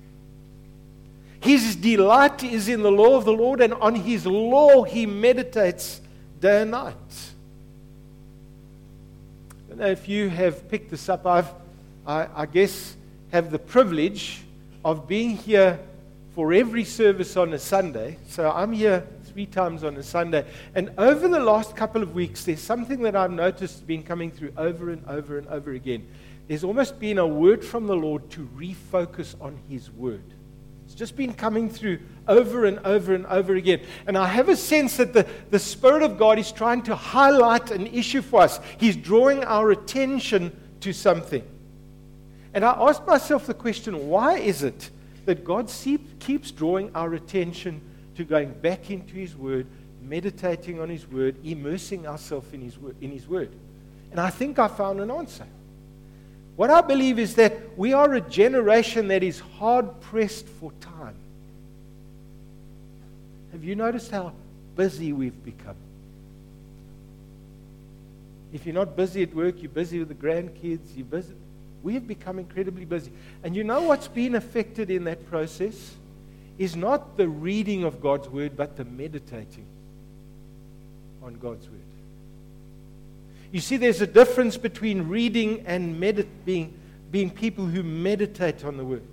His 1.39 1.75
delight 1.75 2.43
is 2.43 2.67
in 2.67 2.81
the 2.81 2.91
law 2.91 3.15
of 3.15 3.25
the 3.25 3.33
Lord, 3.33 3.61
and 3.61 3.73
on 3.75 3.95
his 3.95 4.25
law 4.25 4.83
he 4.83 5.05
meditates 5.05 6.01
day 6.39 6.63
and 6.63 6.71
night. 6.71 6.95
I 9.49 9.69
don't 9.69 9.79
know 9.79 9.87
if 9.87 10.09
you 10.09 10.29
have 10.29 10.67
picked 10.69 10.89
this 10.89 11.07
up. 11.07 11.25
I've, 11.25 11.49
I, 12.05 12.27
I 12.35 12.45
guess, 12.47 12.95
have 13.31 13.51
the 13.51 13.59
privilege 13.59 14.41
of 14.83 15.07
being 15.07 15.37
here 15.37 15.79
for 16.33 16.53
every 16.53 16.83
service 16.83 17.37
on 17.37 17.53
a 17.53 17.59
Sunday. 17.59 18.17
So 18.29 18.51
I'm 18.51 18.71
here 18.71 19.05
three 19.37 19.45
times 19.45 19.83
on 19.83 19.95
a 19.97 20.01
Sunday. 20.01 20.43
And 20.73 20.89
over 20.97 21.27
the 21.27 21.39
last 21.39 21.75
couple 21.75 22.01
of 22.01 22.15
weeks, 22.15 22.43
there's 22.43 22.59
something 22.59 23.03
that 23.03 23.15
I've 23.15 23.29
noticed 23.29 23.85
been 23.85 24.01
coming 24.01 24.31
through 24.31 24.51
over 24.57 24.89
and 24.89 25.05
over 25.07 25.37
and 25.37 25.45
over 25.49 25.73
again. 25.73 26.07
There's 26.47 26.63
almost 26.63 26.99
been 26.99 27.19
a 27.19 27.27
word 27.27 27.63
from 27.63 27.85
the 27.85 27.95
Lord 27.95 28.31
to 28.31 28.49
refocus 28.57 29.39
on 29.39 29.59
His 29.69 29.91
word. 29.91 30.23
It's 30.87 30.95
just 30.95 31.15
been 31.15 31.35
coming 31.35 31.69
through 31.69 31.99
over 32.27 32.65
and 32.65 32.79
over 32.79 33.13
and 33.13 33.27
over 33.27 33.53
again. 33.53 33.81
And 34.07 34.17
I 34.17 34.25
have 34.25 34.49
a 34.49 34.55
sense 34.55 34.97
that 34.97 35.13
the, 35.13 35.27
the 35.51 35.59
Spirit 35.59 36.01
of 36.01 36.17
God 36.17 36.39
is 36.39 36.51
trying 36.51 36.81
to 36.83 36.95
highlight 36.95 37.69
an 37.69 37.85
issue 37.85 38.23
for 38.23 38.41
us. 38.41 38.59
He's 38.79 38.95
drawing 38.95 39.43
our 39.43 39.69
attention 39.69 40.51
to 40.79 40.93
something. 40.93 41.43
And 42.55 42.65
I 42.65 42.71
asked 42.71 43.05
myself 43.05 43.45
the 43.45 43.53
question 43.53 44.07
why 44.07 44.39
is 44.39 44.63
it 44.63 44.89
that 45.25 45.43
God 45.43 45.71
keeps 46.19 46.49
drawing 46.49 46.89
our 46.95 47.13
attention 47.13 47.81
to 48.17 48.25
going 48.25 48.51
back 48.51 48.91
into 48.91 49.13
His 49.13 49.35
Word, 49.35 49.67
meditating 50.01 50.79
on 50.79 50.89
His 50.89 51.07
Word, 51.09 51.35
immersing 51.43 52.05
ourselves 52.05 52.51
in 52.53 52.61
His, 52.61 52.77
in 53.01 53.11
His 53.11 53.27
Word. 53.27 53.51
And 54.11 54.19
I 54.19 54.29
think 54.29 54.59
I 54.59 54.67
found 54.67 54.99
an 54.99 55.11
answer. 55.11 55.45
What 56.55 56.69
I 56.71 56.81
believe 56.81 57.19
is 57.19 57.35
that 57.35 57.77
we 57.77 57.93
are 57.93 58.13
a 58.15 58.21
generation 58.21 59.07
that 59.09 59.21
is 59.21 59.39
hard 59.39 60.01
pressed 60.01 60.47
for 60.47 60.71
time. 60.81 61.15
Have 63.51 63.63
you 63.63 63.75
noticed 63.75 64.11
how 64.11 64.33
busy 64.75 65.13
we've 65.13 65.43
become? 65.45 65.75
If 68.51 68.65
you're 68.65 68.73
not 68.73 68.95
busy 68.95 69.23
at 69.23 69.35
work, 69.35 69.61
you're 69.61 69.69
busy 69.69 69.99
with 69.99 70.07
the 70.07 70.15
grandkids, 70.15 70.95
you're 70.95 71.05
busy. 71.05 71.35
We 71.83 71.93
have 71.93 72.07
become 72.07 72.39
incredibly 72.39 72.85
busy. 72.85 73.11
And 73.43 73.55
you 73.55 73.63
know 73.63 73.81
what's 73.81 74.07
been 74.07 74.35
affected 74.35 74.89
in 74.89 75.03
that 75.03 75.29
process? 75.29 75.95
Is 76.57 76.75
not 76.75 77.17
the 77.17 77.27
reading 77.27 77.83
of 77.83 78.01
God's 78.01 78.27
word, 78.29 78.57
but 78.57 78.77
the 78.77 78.85
meditating 78.85 79.65
on 81.23 81.35
God's 81.35 81.67
word. 81.67 81.81
You 83.51 83.61
see, 83.61 83.77
there's 83.77 84.01
a 84.01 84.07
difference 84.07 84.57
between 84.57 85.07
reading 85.07 85.63
and 85.65 86.01
medit- 86.01 86.27
being, 86.45 86.73
being 87.11 87.29
people 87.29 87.65
who 87.65 87.83
meditate 87.83 88.65
on 88.65 88.77
the 88.77 88.83
word. 88.83 89.03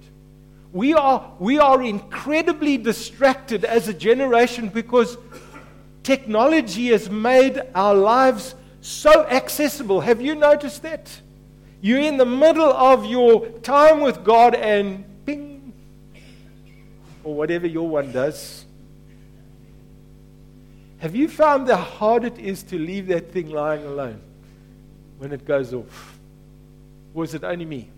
We 0.73 0.93
are, 0.93 1.33
we 1.39 1.59
are 1.59 1.81
incredibly 1.83 2.79
distracted 2.79 3.65
as 3.65 3.87
a 3.87 3.95
generation 3.95 4.69
because 4.69 5.17
technology 6.03 6.89
has 6.89 7.09
made 7.09 7.63
our 7.75 7.95
lives 7.95 8.57
so 8.81 9.25
accessible. 9.27 10.01
Have 10.01 10.21
you 10.21 10.35
noticed 10.35 10.83
that? 10.83 11.21
You're 11.81 12.01
in 12.01 12.17
the 12.17 12.27
middle 12.27 12.73
of 12.73 13.05
your 13.05 13.47
time 13.61 14.01
with 14.01 14.25
God 14.25 14.55
and 14.55 15.05
or 17.25 17.35
whatever 17.35 17.67
your 17.67 17.89
one 17.89 18.13
does. 18.13 18.65
Have 20.99 21.15
you 21.15 21.29
found 21.29 21.69
how 21.69 21.77
hard 21.77 22.25
it 22.25 22.39
is 22.39 22.63
to 22.65 22.79
leave 22.79 23.09
that 23.09 23.33
thing 23.33 23.51
lying 23.51 23.85
alone 23.85 24.21
when 25.19 25.33
it 25.33 25.45
goes 25.45 25.75
off? 25.75 26.19
Or 27.15 27.25
is 27.25 27.35
it 27.35 27.45
only 27.45 27.65
me? 27.65 27.89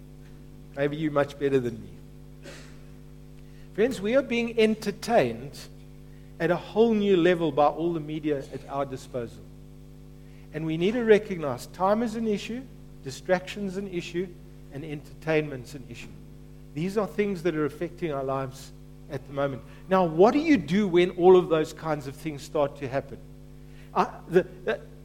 Maybe 0.77 0.97
you're 0.97 1.13
much 1.13 1.39
better 1.39 1.61
than 1.61 1.75
me. 1.75 1.89
Friends, 3.75 4.01
we 4.01 4.17
are 4.17 4.23
being 4.23 4.59
entertained 4.59 5.59
at 6.41 6.51
a 6.51 6.57
whole 6.57 6.95
new 6.95 7.17
level 7.17 7.53
by 7.53 7.67
all 7.67 7.93
the 7.93 8.01
media 8.01 8.39
at 8.39 8.61
our 8.69 8.85
disposal. 8.85 9.43
And 10.53 10.65
we 10.65 10.77
need 10.77 10.95
to 10.95 11.05
recognize 11.05 11.67
time 11.69 12.03
is 12.03 12.15
an 12.15 12.27
issue, 12.27 12.63
distraction's 13.05 13.77
an 13.77 13.89
issue, 13.89 14.27
and 14.73 14.85
entertainment's 14.85 15.75
an 15.75 15.85
issue. 15.89 16.09
These 16.75 16.99
are 16.99 17.07
things 17.07 17.43
that 17.45 17.55
are 17.55 17.65
affecting 17.67 18.13
our 18.13 18.25
lives 18.25 18.73
at 19.11 19.27
the 19.27 19.33
moment. 19.33 19.63
Now, 19.89 20.05
what 20.05 20.33
do 20.33 20.39
you 20.39 20.57
do 20.57 20.89
when 20.89 21.11
all 21.11 21.37
of 21.37 21.49
those 21.49 21.73
kinds 21.73 22.07
of 22.07 22.17
things 22.17 22.43
start 22.43 22.77
to 22.79 22.89
happen? 22.89 23.19
Uh, 23.95 24.07
the, 24.29 24.47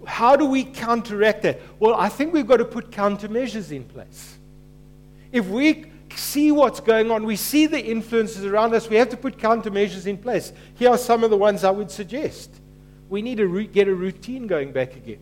how 0.06 0.36
do 0.36 0.46
we 0.46 0.64
counteract 0.64 1.44
that? 1.44 1.60
Well, 1.80 1.96
I 1.96 2.10
think 2.10 2.34
we've 2.34 2.48
got 2.48 2.58
to 2.58 2.66
put 2.66 2.92
countermeasures 2.92 3.72
in 3.72 3.84
place. 3.84 4.38
If 5.32 5.48
we 5.48 5.86
see 6.16 6.52
what's 6.52 6.80
going 6.80 7.12
on, 7.12 7.26
we 7.26 7.36
see 7.36 7.68
the 7.68 7.80
influences 7.80 8.46
around 8.46 8.74
us, 8.74 8.90
we 8.90 8.98
have 8.98 9.10
to 9.10 9.18
put 9.18 9.38
countermeasures 9.38 10.08
in 10.08 10.18
place. 10.18 10.52
Here 10.76 10.90
are 10.90 10.98
some 10.98 11.24
of 11.24 11.30
the 11.30 11.38
ones 11.38 11.64
I 11.64 11.72
would 11.72 11.92
suggest. 11.92 12.50
We 13.10 13.22
need 13.22 13.38
to 13.38 13.48
re- 13.48 13.68
get 13.68 13.88
a 13.88 13.96
routine 13.96 14.48
going 14.48 14.72
back 14.72 14.96
again. 14.96 15.20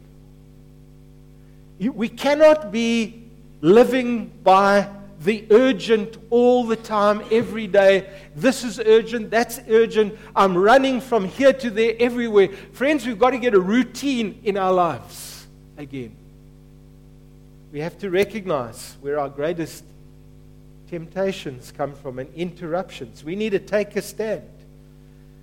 You, 1.77 1.91
we 1.91 2.09
cannot 2.09 2.71
be 2.71 3.23
living 3.61 4.27
by 4.43 4.89
the 5.21 5.45
urgent 5.51 6.17
all 6.29 6.65
the 6.65 6.75
time, 6.77 7.21
every 7.31 7.67
day. 7.67 8.09
This 8.35 8.63
is 8.63 8.79
urgent, 8.79 9.29
that's 9.29 9.59
urgent. 9.67 10.17
I'm 10.35 10.57
running 10.57 11.01
from 11.01 11.25
here 11.25 11.53
to 11.53 11.69
there, 11.69 11.95
everywhere. 11.99 12.49
Friends, 12.73 13.05
we've 13.05 13.19
got 13.19 13.31
to 13.31 13.37
get 13.37 13.53
a 13.53 13.59
routine 13.59 14.39
in 14.43 14.57
our 14.57 14.71
lives 14.71 15.47
again. 15.77 16.15
We 17.71 17.81
have 17.81 17.99
to 17.99 18.09
recognize 18.09 18.97
where 19.01 19.19
our 19.19 19.29
greatest 19.29 19.83
temptations 20.89 21.71
come 21.71 21.93
from 21.93 22.17
and 22.17 22.33
interruptions. 22.33 23.23
We 23.23 23.35
need 23.35 23.51
to 23.51 23.59
take 23.59 23.95
a 23.95 24.01
stand. 24.01 24.49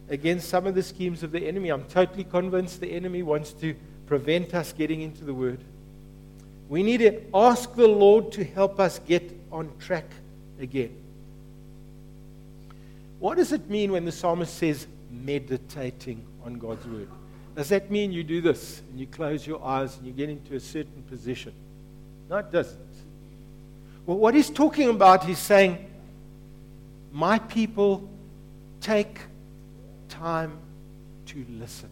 against 0.09 0.49
some 0.49 0.67
of 0.67 0.75
the 0.75 0.83
schemes 0.83 1.23
of 1.23 1.33
the 1.33 1.47
enemy. 1.47 1.71
I'm 1.71 1.85
totally 1.85 2.25
convinced 2.25 2.81
the 2.81 2.93
enemy 2.93 3.23
wants 3.23 3.53
to 3.55 3.75
prevent 4.07 4.55
us 4.55 4.73
getting 4.73 5.03
into 5.03 5.25
the 5.25 5.35
Word. 5.35 5.59
We 6.69 6.83
need 6.83 6.99
to 6.99 7.21
ask 7.35 7.75
the 7.75 7.89
Lord 7.89 8.33
to 8.33 8.45
help 8.45 8.81
us 8.81 8.99
get 9.01 9.36
on 9.51 9.71
track 9.79 10.09
again. 10.61 10.95
What 13.19 13.37
does 13.37 13.53
it 13.53 13.69
mean 13.71 13.93
when 13.93 14.05
the 14.05 14.13
psalmist 14.13 14.57
says 14.57 14.87
meditating 15.11 16.25
on 16.45 16.55
God's 16.55 16.87
Word? 16.87 17.09
Does 17.55 17.71
that 17.71 17.91
mean 17.91 18.13
you 18.13 18.23
do 18.23 18.41
this 18.41 18.83
and 18.91 19.01
you 19.01 19.07
close 19.07 19.47
your 19.47 19.65
eyes 19.65 19.97
and 19.97 20.07
you 20.07 20.13
get 20.13 20.29
into 20.29 20.55
a 20.55 20.61
certain 20.61 21.03
position? 21.09 21.53
No, 22.29 22.37
it 22.37 22.53
doesn't. 22.53 22.79
Well, 24.05 24.19
what 24.19 24.35
he's 24.35 24.51
talking 24.51 24.91
about, 24.91 25.25
he's 25.25 25.39
saying, 25.39 25.85
My 27.13 27.39
people 27.39 28.09
take 28.81 29.21
time 30.09 30.59
to 31.27 31.45
listen. 31.59 31.89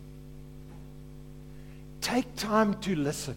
Take 2.01 2.37
time 2.37 2.75
to 2.83 2.95
listen. 2.95 3.37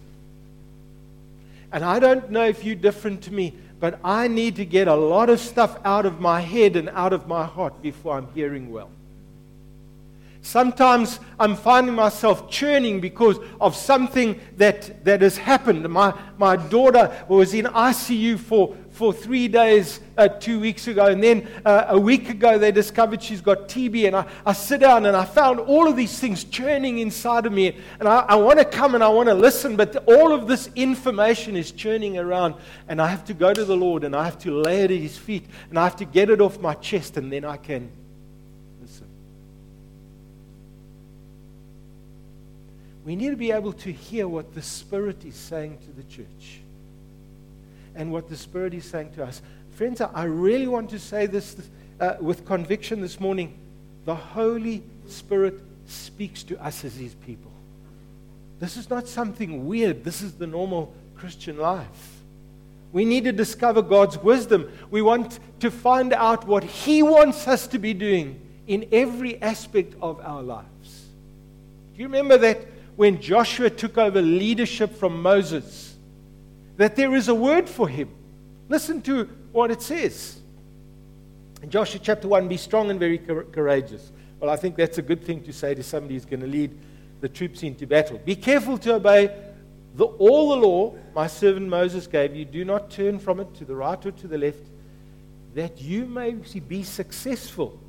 And 1.72 1.84
I 1.84 2.00
don't 2.00 2.30
know 2.30 2.46
if 2.46 2.64
you're 2.64 2.76
different 2.76 3.24
to 3.24 3.34
me, 3.34 3.54
but 3.80 4.00
I 4.04 4.28
need 4.28 4.56
to 4.56 4.66
get 4.66 4.88
a 4.88 4.96
lot 4.96 5.30
of 5.30 5.40
stuff 5.40 5.78
out 5.86 6.06
of 6.06 6.20
my 6.20 6.42
head 6.42 6.76
and 6.76 6.90
out 6.90 7.14
of 7.14 7.28
my 7.28 7.46
heart 7.46 7.82
before 7.82 8.18
I'm 8.18 8.28
hearing 8.34 8.72
well. 8.72 8.90
Sometimes 10.48 11.20
I'm 11.42 11.58
finding 11.58 11.94
myself 11.94 12.50
churning 12.50 13.02
because 13.02 13.38
of 13.60 13.76
something 13.76 14.40
that, 14.56 15.04
that 15.04 15.22
has 15.22 15.36
happened. 15.38 15.86
My, 15.90 16.18
my 16.38 16.56
daughter 16.56 17.14
was 17.28 17.54
in 17.54 17.66
ICU 17.66 18.40
for, 18.40 18.74
for 18.90 19.12
three 19.12 19.50
days 19.50 20.00
uh, 20.18 20.30
two 20.30 20.62
weeks 20.62 20.88
ago, 20.88 21.08
and 21.08 21.22
then 21.22 21.50
uh, 21.66 21.88
a 21.90 22.00
week 22.00 22.30
ago 22.30 22.58
they 22.58 22.72
discovered 22.72 23.22
she's 23.22 23.42
got 23.42 23.68
TB. 23.68 24.08
And 24.08 24.16
I, 24.16 24.26
I 24.46 24.54
sit 24.54 24.80
down 24.80 25.06
and 25.06 25.18
I 25.18 25.26
found 25.26 25.60
all 25.60 25.86
of 25.86 25.98
these 25.98 26.18
things 26.18 26.46
churning 26.46 27.00
inside 27.00 27.46
of 27.46 27.52
me. 27.52 27.76
And 28.00 28.08
I, 28.08 28.20
I 28.20 28.36
want 28.36 28.58
to 28.60 28.64
come 28.66 28.96
and 28.96 29.04
I 29.04 29.10
want 29.10 29.28
to 29.28 29.36
listen, 29.36 29.76
but 29.76 29.98
all 30.08 30.32
of 30.32 30.48
this 30.48 30.70
information 30.76 31.58
is 31.58 31.74
churning 31.74 32.18
around. 32.18 32.56
And 32.88 33.02
I 33.02 33.08
have 33.08 33.26
to 33.26 33.34
go 33.34 33.54
to 33.54 33.66
the 33.66 33.76
Lord 33.76 34.06
and 34.06 34.16
I 34.16 34.24
have 34.24 34.40
to 34.40 34.62
lay 34.62 34.84
it 34.84 34.92
at 34.92 34.98
His 34.98 35.18
feet 35.18 35.46
and 35.70 35.78
I 35.78 35.84
have 35.84 35.98
to 35.98 36.06
get 36.06 36.30
it 36.30 36.40
off 36.40 36.58
my 36.62 36.76
chest, 36.76 37.18
and 37.18 37.30
then 37.34 37.44
I 37.44 37.58
can 37.58 37.92
We 43.08 43.16
need 43.16 43.30
to 43.30 43.38
be 43.38 43.54
able 43.54 43.72
to 43.72 43.92
hear 43.94 44.28
what 44.28 44.54
the 44.54 44.62
Spirit 44.62 45.24
is 45.24 45.36
saying 45.36 45.78
to 45.86 45.92
the 45.94 46.04
church 46.14 46.60
and 47.96 48.12
what 48.12 48.28
the 48.28 48.36
Spirit 48.36 48.74
is 48.74 48.84
saying 48.84 49.14
to 49.14 49.24
us. 49.24 49.42
Friends, 49.72 50.02
I 50.02 50.26
really 50.26 50.68
want 50.68 50.90
to 50.90 51.00
say 51.00 51.26
this 51.26 51.56
uh, 52.02 52.16
with 52.20 52.46
conviction 52.46 53.00
this 53.00 53.18
morning. 53.18 53.58
The 54.04 54.14
Holy 54.14 54.84
Spirit 55.08 55.58
speaks 55.88 56.44
to 56.44 56.62
us 56.62 56.84
as 56.84 56.98
His 56.98 57.14
people. 57.14 57.50
This 58.60 58.76
is 58.76 58.90
not 58.90 59.08
something 59.08 59.66
weird, 59.66 60.04
this 60.04 60.22
is 60.22 60.34
the 60.34 60.48
normal 60.48 60.94
Christian 61.16 61.58
life. 61.58 62.20
We 62.92 63.06
need 63.06 63.24
to 63.24 63.32
discover 63.32 63.82
God's 63.82 64.18
wisdom. 64.18 64.70
We 64.92 65.02
want 65.02 65.40
to 65.62 65.72
find 65.72 66.12
out 66.12 66.46
what 66.46 66.66
He 66.66 67.04
wants 67.04 67.48
us 67.48 67.68
to 67.68 67.80
be 67.80 67.94
doing 67.94 68.42
in 68.68 68.86
every 68.92 69.42
aspect 69.42 69.94
of 70.02 70.20
our 70.26 70.44
lives. 70.44 71.06
Do 71.96 72.02
you 72.02 72.08
remember 72.08 72.38
that 72.40 72.66
when 72.98 73.22
Joshua 73.22 73.70
took 73.70 73.98
over 73.98 74.22
leadership 74.22 74.94
from 74.98 75.22
Moses 75.22 75.96
that 76.78 76.96
there 76.96 77.16
is 77.16 77.28
a 77.28 77.36
word 77.36 77.70
for 77.70 77.88
him. 77.88 78.10
Listen 78.70 79.02
to 79.04 79.26
what 79.52 79.72
it 79.72 79.82
says. 79.82 80.40
In 81.62 81.70
Joshua 81.70 82.02
chapter 82.04 82.28
1 82.28 82.48
Be 82.48 82.58
strong 82.58 82.90
and 82.90 83.00
very 83.00 83.20
courageous. 83.20 84.12
Well, 84.40 84.50
I 84.50 84.56
think 84.56 84.76
that's 84.76 84.98
a 84.98 85.04
good 85.04 85.24
thing 85.24 85.44
to 85.44 85.54
say 85.54 85.76
to 85.76 85.84
somebody 85.84 86.16
who's 86.16 86.26
going 86.26 86.42
to 86.42 86.48
lead 86.48 86.76
the 87.22 87.30
troops 87.30 87.64
into 87.64 87.86
battle. 87.88 88.20
Be 88.24 88.36
careful 88.36 88.78
to 88.80 88.96
obey 88.96 89.32
the, 89.96 90.06
all 90.06 90.50
the 90.50 90.68
law 90.68 90.96
my 91.16 91.28
servant 91.28 91.68
Moses 91.68 92.08
gave 92.08 92.36
you. 92.36 92.46
Do 92.46 92.66
not 92.66 92.90
turn 92.90 93.20
from 93.20 93.40
it 93.40 93.54
to 93.56 93.66
the 93.66 93.76
right 93.76 94.04
or 94.04 94.12
to 94.12 94.28
the 94.28 94.38
left, 94.40 94.66
that 95.54 95.82
you 95.82 96.06
may 96.06 96.32
be 96.32 96.84
successful 96.84 97.80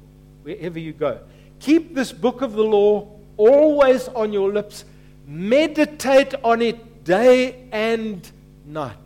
wherever 0.42 0.78
you 0.78 0.92
go. 0.92 1.20
Keep 1.61 1.94
this 1.94 2.12
book 2.12 2.42
of 2.42 2.52
the 2.52 2.64
law 2.64 3.09
always 3.38 4.09
on 4.09 4.33
your 4.33 4.52
lips 4.52 4.85
Meditate 5.28 6.34
on 6.42 6.62
it 6.62 7.04
day 7.04 7.68
and 7.70 8.28
night. 8.66 8.96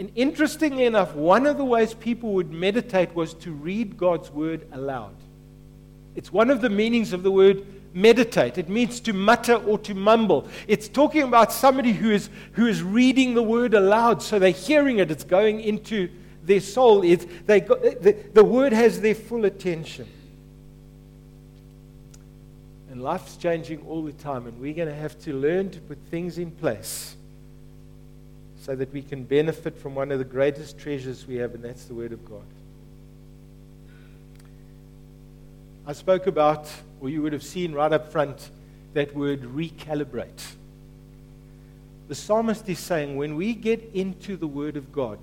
And 0.00 0.10
interestingly 0.16 0.86
enough, 0.86 1.14
one 1.14 1.46
of 1.46 1.56
the 1.56 1.64
ways 1.64 1.94
people 1.94 2.32
would 2.32 2.50
meditate 2.50 3.14
was 3.14 3.32
to 3.34 3.52
read 3.52 3.96
God's 3.96 4.28
word 4.30 4.66
aloud. 4.72 5.14
It's 6.16 6.32
one 6.32 6.50
of 6.50 6.60
the 6.60 6.68
meanings 6.68 7.12
of 7.12 7.22
the 7.22 7.30
word 7.30 7.64
meditate. 7.94 8.58
It 8.58 8.68
means 8.68 8.98
to 9.00 9.12
mutter 9.12 9.54
or 9.54 9.78
to 9.78 9.94
mumble. 9.94 10.48
It's 10.66 10.88
talking 10.88 11.22
about 11.22 11.52
somebody 11.52 11.92
who 11.92 12.10
is, 12.10 12.28
who 12.54 12.66
is 12.66 12.82
reading 12.82 13.34
the 13.34 13.42
word 13.42 13.74
aloud, 13.74 14.20
so 14.20 14.40
they're 14.40 14.50
hearing 14.50 14.98
it, 14.98 15.12
it's 15.12 15.22
going 15.22 15.60
into 15.60 16.08
their 16.42 16.60
soul. 16.60 17.04
It's, 17.04 17.24
they, 17.46 17.60
the, 17.60 18.16
the 18.34 18.44
word 18.44 18.72
has 18.72 19.00
their 19.00 19.14
full 19.14 19.44
attention. 19.44 20.08
Life's 23.04 23.36
changing 23.36 23.84
all 23.86 24.02
the 24.02 24.14
time, 24.14 24.46
and 24.46 24.58
we're 24.58 24.72
going 24.72 24.88
to 24.88 24.94
have 24.94 25.20
to 25.24 25.34
learn 25.34 25.68
to 25.68 25.78
put 25.78 25.98
things 26.10 26.38
in 26.38 26.50
place 26.50 27.14
so 28.62 28.74
that 28.74 28.90
we 28.94 29.02
can 29.02 29.24
benefit 29.24 29.76
from 29.76 29.94
one 29.94 30.10
of 30.10 30.18
the 30.18 30.24
greatest 30.24 30.78
treasures 30.78 31.26
we 31.26 31.34
have, 31.34 31.54
and 31.54 31.62
that's 31.62 31.84
the 31.84 31.92
Word 31.92 32.12
of 32.12 32.24
God. 32.24 32.46
I 35.86 35.92
spoke 35.92 36.26
about, 36.26 36.66
or 37.02 37.10
you 37.10 37.20
would 37.20 37.34
have 37.34 37.42
seen 37.42 37.74
right 37.74 37.92
up 37.92 38.10
front, 38.10 38.48
that 38.94 39.14
word 39.14 39.42
recalibrate. 39.42 40.52
The 42.08 42.14
psalmist 42.14 42.66
is 42.70 42.78
saying 42.78 43.18
when 43.18 43.36
we 43.36 43.52
get 43.52 43.90
into 43.92 44.38
the 44.38 44.46
Word 44.46 44.78
of 44.78 44.92
God, 44.92 45.18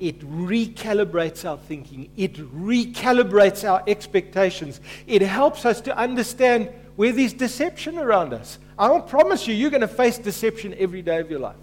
it 0.00 0.20
recalibrates 0.20 1.48
our 1.48 1.58
thinking, 1.58 2.10
it 2.16 2.34
recalibrates 2.34 3.68
our 3.68 3.82
expectations. 3.86 4.80
It 5.06 5.22
helps 5.22 5.64
us 5.64 5.80
to 5.82 5.96
understand 5.96 6.70
where 6.96 7.12
there's 7.12 7.32
deception 7.32 7.98
around 7.98 8.32
us. 8.32 8.58
I 8.78 8.88
will 8.88 9.02
promise 9.02 9.46
you, 9.46 9.54
you're 9.54 9.70
going 9.70 9.80
to 9.80 9.88
face 9.88 10.18
deception 10.18 10.74
every 10.78 11.02
day 11.02 11.18
of 11.18 11.30
your 11.30 11.40
life. 11.40 11.56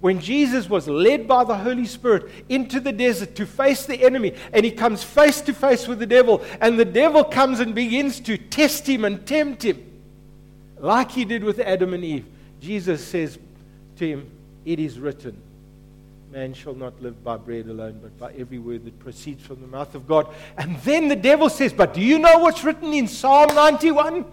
When 0.00 0.20
Jesus 0.20 0.68
was 0.68 0.86
led 0.86 1.26
by 1.26 1.44
the 1.44 1.56
Holy 1.56 1.86
Spirit 1.86 2.30
into 2.48 2.78
the 2.78 2.92
desert 2.92 3.34
to 3.36 3.46
face 3.46 3.86
the 3.86 4.02
enemy, 4.02 4.34
and 4.52 4.64
he 4.64 4.70
comes 4.70 5.02
face 5.02 5.40
to 5.42 5.54
face 5.54 5.88
with 5.88 5.98
the 5.98 6.06
devil, 6.06 6.44
and 6.60 6.78
the 6.78 6.84
devil 6.84 7.24
comes 7.24 7.60
and 7.60 7.74
begins 7.74 8.20
to 8.20 8.36
test 8.36 8.86
him 8.86 9.04
and 9.04 9.26
tempt 9.26 9.64
him, 9.64 9.82
like 10.78 11.10
he 11.10 11.24
did 11.24 11.42
with 11.42 11.58
Adam 11.58 11.94
and 11.94 12.04
Eve, 12.04 12.26
Jesus 12.60 13.04
says 13.04 13.38
to 13.96 14.06
him, 14.06 14.30
It 14.64 14.78
is 14.78 14.98
written 14.98 15.40
Man 16.34 16.52
shall 16.52 16.74
not 16.74 17.00
live 17.00 17.22
by 17.22 17.36
bread 17.36 17.68
alone, 17.68 18.00
but 18.02 18.18
by 18.18 18.32
every 18.32 18.58
word 18.58 18.84
that 18.86 18.98
proceeds 18.98 19.46
from 19.46 19.60
the 19.60 19.68
mouth 19.68 19.94
of 19.94 20.08
God. 20.08 20.26
And 20.58 20.76
then 20.78 21.06
the 21.06 21.14
devil 21.14 21.48
says, 21.48 21.72
But 21.72 21.94
do 21.94 22.00
you 22.00 22.18
know 22.18 22.38
what's 22.38 22.64
written 22.64 22.92
in 22.92 23.06
Psalm 23.06 23.54
91? 23.54 24.24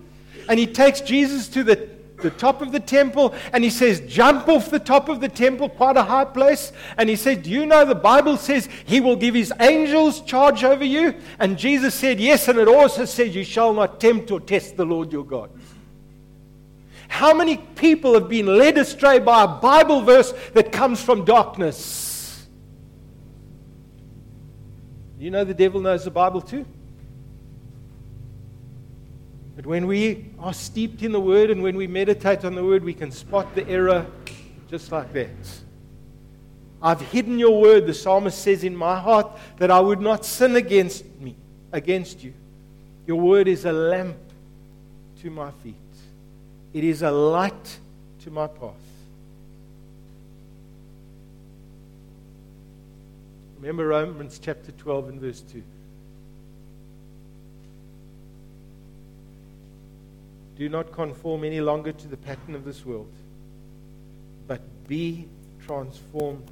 And 0.50 0.60
he 0.60 0.66
takes 0.66 1.02
Jesus 1.02 1.48
to 1.50 1.64
the, 1.64 1.88
the 2.18 2.32
top 2.32 2.64
of 2.64 2.72
the 2.72 2.80
temple 2.80 3.36
and 3.54 3.64
he 3.64 3.70
says, 3.70 4.00
Jump 4.08 4.48
off 4.48 4.72
the 4.72 4.80
top 4.80 5.10
of 5.10 5.22
the 5.22 5.30
temple, 5.30 5.70
quite 5.70 5.96
a 5.96 6.02
high 6.02 6.26
place. 6.26 6.74
And 6.98 7.08
he 7.08 7.16
said, 7.16 7.44
Do 7.44 7.52
you 7.52 7.68
know 7.68 7.86
the 7.86 7.94
Bible 7.94 8.36
says 8.36 8.68
he 8.84 9.00
will 9.00 9.16
give 9.16 9.36
his 9.36 9.54
angels 9.60 10.22
charge 10.22 10.64
over 10.64 10.84
you? 10.84 11.14
And 11.38 11.56
Jesus 11.56 11.94
said, 11.94 12.20
Yes, 12.20 12.48
and 12.48 12.58
it 12.58 12.68
also 12.68 13.06
says, 13.06 13.36
You 13.36 13.44
shall 13.44 13.76
not 13.76 14.00
tempt 14.00 14.32
or 14.32 14.40
test 14.40 14.76
the 14.76 14.86
Lord 14.86 15.12
your 15.12 15.24
God. 15.24 15.52
How 17.12 17.34
many 17.34 17.58
people 17.58 18.13
have 18.13 18.30
been 18.30 18.45
led 18.45 18.78
astray 18.78 19.19
by 19.19 19.43
a 19.43 19.47
Bible 19.47 20.02
verse 20.02 20.34
that 20.54 20.71
comes 20.71 21.04
from 21.04 21.26
darkness? 21.26 22.47
You 25.19 25.30
know 25.30 25.43
the 25.43 25.54
devil 25.54 25.82
knows 25.82 26.06
the 26.06 26.10
Bible 26.10 26.39
too. 26.39 26.65
But 29.58 29.65
when 29.65 29.88
we 29.88 30.32
are 30.39 30.54
steeped 30.54 31.04
in 31.04 31.12
the 31.12 31.19
Word 31.19 31.52
and 31.52 31.62
when 31.62 31.76
we 31.76 31.86
meditate 31.86 32.45
on 32.45 32.56
the 32.56 32.63
Word, 32.63 32.82
we 32.82 32.93
can 32.93 33.12
spot 33.12 33.54
the 33.56 33.67
error 33.67 34.08
just 34.69 34.89
like 34.93 35.12
that. 35.12 35.30
I've 36.82 37.02
hidden 37.02 37.38
your 37.38 37.62
word, 37.62 37.88
the 37.88 37.93
psalmist 37.93 38.41
says, 38.41 38.63
in 38.63 38.76
my 38.76 38.97
heart 38.97 39.38
that 39.58 39.69
I 39.69 39.82
would 39.82 40.00
not 40.00 40.26
sin 40.26 40.56
against 40.56 41.06
me, 41.19 41.36
against 41.74 42.24
you. 42.24 42.34
Your 43.06 43.19
word 43.19 43.50
is 43.50 43.65
a 43.65 43.74
lamp 43.74 44.17
to 45.21 45.30
my 45.30 45.52
feet. 45.62 45.76
It 46.73 46.84
is 46.84 47.01
a 47.01 47.12
light 47.12 47.79
to 48.23 48.31
my 48.31 48.47
path. 48.47 48.75
Remember 53.60 53.88
Romans 53.88 54.39
chapter 54.41 54.71
12 54.71 55.10
and 55.10 55.21
verse 55.21 55.41
2. 55.41 55.62
Do 60.57 60.69
not 60.69 60.91
conform 60.91 61.43
any 61.43 61.60
longer 61.60 61.91
to 61.91 62.07
the 62.07 62.17
pattern 62.17 62.55
of 62.55 62.65
this 62.65 62.86
world, 62.86 63.12
but 64.47 64.62
be 64.88 65.27
transformed 65.65 66.47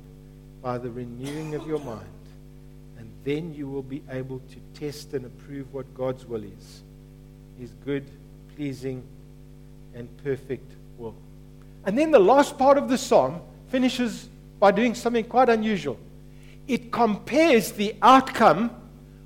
by 0.61 0.77
the 0.77 0.89
renewing 0.89 1.55
of 1.55 1.67
your 1.67 1.79
mind, 1.79 2.07
And 2.97 3.09
then 3.23 3.53
you 3.53 3.67
will 3.67 3.83
be 3.83 4.01
able 4.09 4.39
to 4.39 4.79
test 4.79 5.13
and 5.13 5.25
approve 5.25 5.73
what 5.73 5.93
God's 5.95 6.25
will 6.25 6.43
is 6.43 6.81
His 7.59 7.71
good, 7.85 8.05
pleasing, 8.55 9.03
and 9.93 10.09
perfect 10.23 10.73
will. 10.97 11.15
And 11.85 11.97
then 11.97 12.11
the 12.11 12.19
last 12.19 12.57
part 12.57 12.77
of 12.77 12.89
the 12.89 12.97
psalm 12.97 13.41
finishes 13.67 14.29
by 14.59 14.71
doing 14.71 14.93
something 14.93 15.23
quite 15.23 15.49
unusual. 15.49 15.97
It 16.67 16.91
compares 16.91 17.71
the 17.71 17.95
outcome 18.01 18.71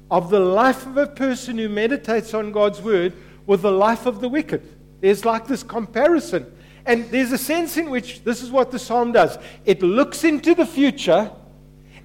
of 0.09 0.29
the 0.29 0.39
life 0.39 0.85
of 0.85 0.97
a 0.97 1.07
person 1.07 1.57
who 1.57 1.67
meditates 1.67 2.33
on 2.33 2.51
God's 2.51 2.81
word 2.81 3.13
with 3.45 3.63
the 3.63 3.71
life 3.71 4.05
of 4.05 4.21
the 4.21 4.29
wicked. 4.29 4.61
There's 5.01 5.25
like 5.25 5.47
this 5.47 5.63
comparison. 5.63 6.45
And 6.85 7.09
there's 7.09 7.31
a 7.31 7.37
sense 7.37 7.77
in 7.77 7.89
which 7.89 8.23
this 8.23 8.41
is 8.41 8.51
what 8.51 8.71
the 8.71 8.79
psalm 8.79 9.11
does 9.11 9.37
it 9.65 9.81
looks 9.81 10.23
into 10.23 10.53
the 10.53 10.65
future 10.65 11.31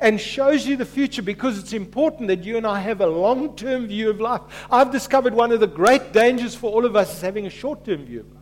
and 0.00 0.20
shows 0.20 0.66
you 0.66 0.76
the 0.76 0.84
future 0.84 1.22
because 1.22 1.58
it's 1.58 1.72
important 1.72 2.28
that 2.28 2.44
you 2.44 2.56
and 2.56 2.66
I 2.66 2.78
have 2.80 3.00
a 3.00 3.06
long 3.06 3.56
term 3.56 3.88
view 3.88 4.10
of 4.10 4.20
life. 4.20 4.40
I've 4.70 4.92
discovered 4.92 5.34
one 5.34 5.50
of 5.52 5.60
the 5.60 5.66
great 5.66 6.12
dangers 6.12 6.54
for 6.54 6.70
all 6.70 6.84
of 6.84 6.94
us 6.96 7.16
is 7.16 7.20
having 7.20 7.46
a 7.46 7.50
short 7.50 7.84
term 7.84 8.04
view 8.04 8.20
of 8.20 8.32
life. 8.32 8.37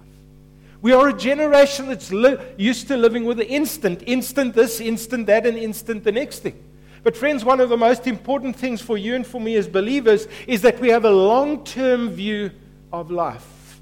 We 0.82 0.92
are 0.92 1.08
a 1.08 1.12
generation 1.12 1.88
that's 1.88 2.12
li- 2.12 2.38
used 2.56 2.88
to 2.88 2.96
living 2.96 3.24
with 3.24 3.38
the 3.38 3.48
instant, 3.48 4.02
instant 4.06 4.54
this, 4.54 4.80
instant 4.80 5.26
that, 5.26 5.46
and 5.46 5.56
instant 5.56 6.04
the 6.04 6.12
next 6.12 6.40
thing. 6.40 6.62
But, 7.02 7.16
friends, 7.16 7.44
one 7.44 7.60
of 7.60 7.68
the 7.68 7.76
most 7.76 8.06
important 8.06 8.56
things 8.56 8.82
for 8.82 8.98
you 8.98 9.14
and 9.14 9.26
for 9.26 9.40
me 9.40 9.56
as 9.56 9.68
believers 9.68 10.26
is 10.46 10.62
that 10.62 10.80
we 10.80 10.88
have 10.88 11.04
a 11.04 11.10
long 11.10 11.64
term 11.64 12.10
view 12.10 12.50
of 12.92 13.10
life. 13.10 13.80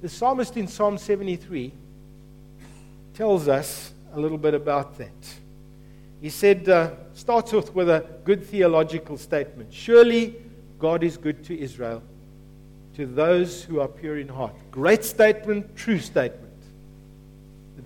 The 0.00 0.08
psalmist 0.08 0.56
in 0.56 0.66
Psalm 0.66 0.98
73 0.98 1.72
tells 3.14 3.48
us 3.48 3.92
a 4.12 4.20
little 4.20 4.38
bit 4.38 4.54
about 4.54 4.98
that. 4.98 5.34
He 6.20 6.30
said, 6.30 6.68
uh, 6.68 6.90
starts 7.14 7.52
off 7.52 7.74
with 7.74 7.88
a 7.88 8.04
good 8.24 8.44
theological 8.44 9.18
statement 9.18 9.72
Surely 9.72 10.34
God 10.78 11.02
is 11.02 11.16
good 11.16 11.44
to 11.44 11.58
Israel, 11.58 12.02
to 12.96 13.06
those 13.06 13.62
who 13.62 13.80
are 13.80 13.88
pure 13.88 14.18
in 14.18 14.28
heart. 14.28 14.54
Great 14.70 15.04
statement, 15.04 15.76
true 15.76 15.98
statement. 15.98 16.42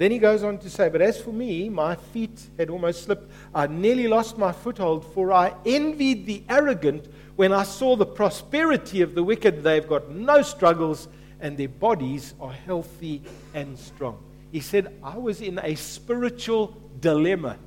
Then 0.00 0.12
he 0.12 0.18
goes 0.18 0.42
on 0.42 0.56
to 0.60 0.70
say, 0.70 0.88
But 0.88 1.02
as 1.02 1.20
for 1.20 1.30
me, 1.30 1.68
my 1.68 1.94
feet 1.94 2.48
had 2.56 2.70
almost 2.70 3.04
slipped. 3.04 3.30
I 3.54 3.66
nearly 3.66 4.08
lost 4.08 4.38
my 4.38 4.50
foothold, 4.50 5.04
for 5.12 5.30
I 5.30 5.52
envied 5.66 6.24
the 6.24 6.42
arrogant 6.48 7.06
when 7.36 7.52
I 7.52 7.64
saw 7.64 7.96
the 7.96 8.06
prosperity 8.06 9.02
of 9.02 9.14
the 9.14 9.22
wicked. 9.22 9.62
They've 9.62 9.86
got 9.86 10.08
no 10.08 10.40
struggles, 10.40 11.06
and 11.38 11.58
their 11.58 11.68
bodies 11.68 12.32
are 12.40 12.50
healthy 12.50 13.20
and 13.52 13.78
strong. 13.78 14.22
He 14.52 14.60
said, 14.60 14.96
I 15.02 15.18
was 15.18 15.42
in 15.42 15.58
a 15.58 15.74
spiritual 15.74 16.74
dilemma. 16.98 17.58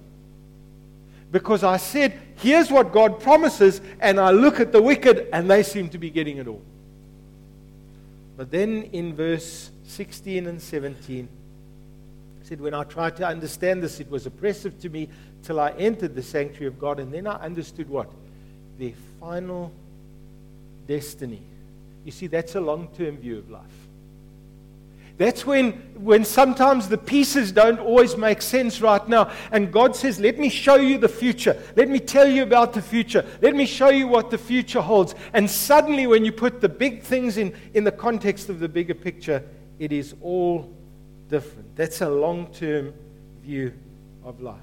Because 1.29 1.63
I 1.63 1.77
said, 1.77 2.19
Here's 2.37 2.71
what 2.71 2.91
God 2.91 3.19
promises, 3.19 3.79
and 3.99 4.19
I 4.19 4.31
look 4.31 4.59
at 4.59 4.71
the 4.71 4.81
wicked, 4.81 5.27
and 5.31 5.51
they 5.51 5.61
seem 5.61 5.89
to 5.89 5.99
be 5.99 6.09
getting 6.09 6.37
it 6.37 6.47
all. 6.47 6.63
But 8.43 8.51
then 8.51 8.89
in 8.91 9.15
verse 9.15 9.71
16 9.85 10.47
and 10.47 10.61
17, 10.61 11.29
he 12.41 12.45
said, 12.45 12.59
When 12.59 12.73
I 12.73 12.83
tried 12.83 13.15
to 13.15 13.25
understand 13.25 13.81
this, 13.81 14.01
it 14.01 14.11
was 14.11 14.25
oppressive 14.25 14.77
to 14.81 14.89
me 14.89 15.07
till 15.43 15.61
I 15.61 15.69
entered 15.69 16.13
the 16.13 16.23
sanctuary 16.23 16.65
of 16.65 16.77
God. 16.77 16.99
And 16.99 17.13
then 17.13 17.25
I 17.25 17.35
understood 17.35 17.87
what? 17.87 18.11
Their 18.77 18.91
final 19.21 19.71
destiny. 20.85 21.41
You 22.03 22.11
see, 22.11 22.27
that's 22.27 22.55
a 22.55 22.59
long 22.59 22.89
term 22.97 23.15
view 23.15 23.37
of 23.37 23.49
life. 23.49 23.82
That's 25.23 25.45
when, 25.45 25.71
when 25.95 26.25
sometimes 26.25 26.89
the 26.89 26.97
pieces 26.97 27.53
don't 27.53 27.79
always 27.79 28.17
make 28.17 28.41
sense 28.41 28.81
right 28.81 29.07
now. 29.07 29.31
And 29.53 29.71
God 29.71 29.95
says, 29.95 30.19
Let 30.19 30.37
me 30.37 30.49
show 30.49 30.75
you 30.75 30.97
the 30.97 31.07
future. 31.07 31.55
Let 31.77 31.87
me 31.87 32.01
tell 32.01 32.27
you 32.27 32.43
about 32.43 32.73
the 32.73 32.81
future. 32.81 33.25
Let 33.41 33.55
me 33.55 33.65
show 33.65 33.87
you 33.87 34.09
what 34.09 34.31
the 34.31 34.37
future 34.37 34.81
holds. 34.81 35.15
And 35.31 35.49
suddenly, 35.49 36.07
when 36.07 36.25
you 36.25 36.33
put 36.33 36.59
the 36.59 36.67
big 36.67 37.03
things 37.03 37.37
in, 37.37 37.55
in 37.73 37.85
the 37.85 37.91
context 37.91 38.49
of 38.49 38.59
the 38.59 38.67
bigger 38.67 38.93
picture, 38.93 39.41
it 39.79 39.93
is 39.93 40.13
all 40.21 40.69
different. 41.29 41.73
That's 41.77 42.01
a 42.01 42.09
long 42.09 42.47
term 42.47 42.93
view 43.45 43.71
of 44.25 44.41
life. 44.41 44.59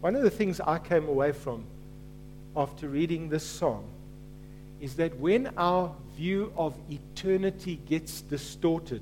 One 0.00 0.16
of 0.16 0.22
the 0.22 0.30
things 0.30 0.58
I 0.58 0.78
came 0.78 1.06
away 1.06 1.32
from 1.32 1.64
after 2.56 2.88
reading 2.88 3.28
this 3.28 3.44
song 3.44 3.91
is 4.82 4.96
that 4.96 5.16
when 5.18 5.50
our 5.56 5.94
view 6.16 6.52
of 6.56 6.76
eternity 6.90 7.80
gets 7.88 8.20
distorted, 8.20 9.00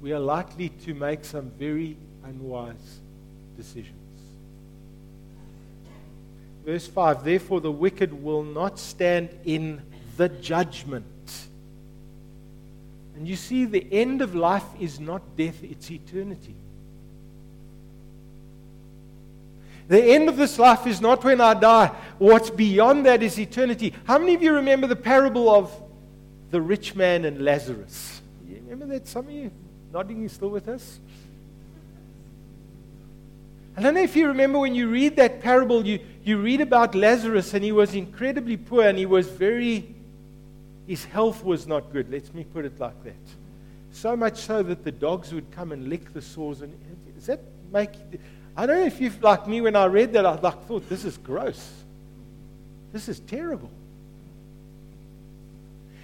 we 0.00 0.12
are 0.12 0.20
likely 0.20 0.68
to 0.68 0.94
make 0.94 1.24
some 1.24 1.50
very 1.58 1.96
unwise 2.22 3.00
decisions. 3.56 3.94
Verse 6.64 6.86
5 6.86 7.24
Therefore, 7.24 7.60
the 7.60 7.72
wicked 7.72 8.22
will 8.22 8.44
not 8.44 8.78
stand 8.78 9.30
in 9.44 9.82
the 10.16 10.28
judgment 10.28 11.04
and 13.18 13.26
you 13.26 13.34
see, 13.34 13.64
the 13.64 13.84
end 13.90 14.22
of 14.22 14.36
life 14.36 14.62
is 14.78 15.00
not 15.00 15.36
death, 15.36 15.64
it's 15.64 15.90
eternity. 15.90 16.54
The 19.88 20.02
end 20.02 20.28
of 20.28 20.36
this 20.36 20.58
life 20.58 20.86
is 20.86 21.00
not 21.00 21.24
when 21.24 21.40
I 21.40 21.54
die. 21.54 21.90
What's 22.18 22.50
beyond 22.50 23.06
that 23.06 23.22
is 23.22 23.38
eternity. 23.38 23.94
How 24.04 24.18
many 24.18 24.34
of 24.34 24.42
you 24.42 24.52
remember 24.54 24.86
the 24.86 24.96
parable 24.96 25.48
of 25.48 25.74
the 26.50 26.60
rich 26.60 26.94
man 26.94 27.24
and 27.24 27.42
Lazarus? 27.42 28.20
You 28.46 28.60
remember 28.68 28.94
that? 28.94 29.08
Some 29.08 29.26
of 29.26 29.32
you 29.32 29.50
nodding, 29.92 30.22
you 30.22 30.28
still 30.28 30.50
with 30.50 30.68
us? 30.68 31.00
I 33.76 33.80
don't 33.80 33.94
know 33.94 34.02
if 34.02 34.14
you 34.16 34.26
remember 34.28 34.58
when 34.58 34.74
you 34.74 34.88
read 34.88 35.16
that 35.16 35.40
parable, 35.40 35.86
you, 35.86 36.00
you 36.24 36.38
read 36.38 36.60
about 36.60 36.94
Lazarus, 36.94 37.54
and 37.54 37.64
he 37.64 37.72
was 37.72 37.94
incredibly 37.94 38.56
poor 38.56 38.84
and 38.84 38.98
he 38.98 39.06
was 39.06 39.28
very 39.28 39.94
his 40.88 41.04
health 41.04 41.44
was 41.44 41.66
not 41.66 41.92
good. 41.92 42.10
Let 42.10 42.34
me 42.34 42.44
put 42.44 42.64
it 42.64 42.80
like 42.80 43.04
that. 43.04 43.12
So 43.92 44.16
much 44.16 44.38
so 44.38 44.62
that 44.62 44.84
the 44.84 44.90
dogs 44.90 45.34
would 45.34 45.50
come 45.50 45.70
and 45.70 45.86
lick 45.88 46.14
the 46.14 46.22
sores. 46.22 46.62
And 46.62 46.72
does 47.14 47.26
that 47.26 47.40
make? 47.70 47.90
I 48.58 48.66
don't 48.66 48.80
know 48.80 48.86
if 48.86 49.00
you've 49.00 49.22
like 49.22 49.46
me 49.46 49.60
when 49.60 49.76
I 49.76 49.84
read 49.84 50.14
that. 50.14 50.26
I 50.26 50.34
like 50.34 50.66
thought 50.66 50.88
this 50.88 51.04
is 51.04 51.16
gross. 51.16 51.64
This 52.92 53.08
is 53.08 53.20
terrible. 53.20 53.70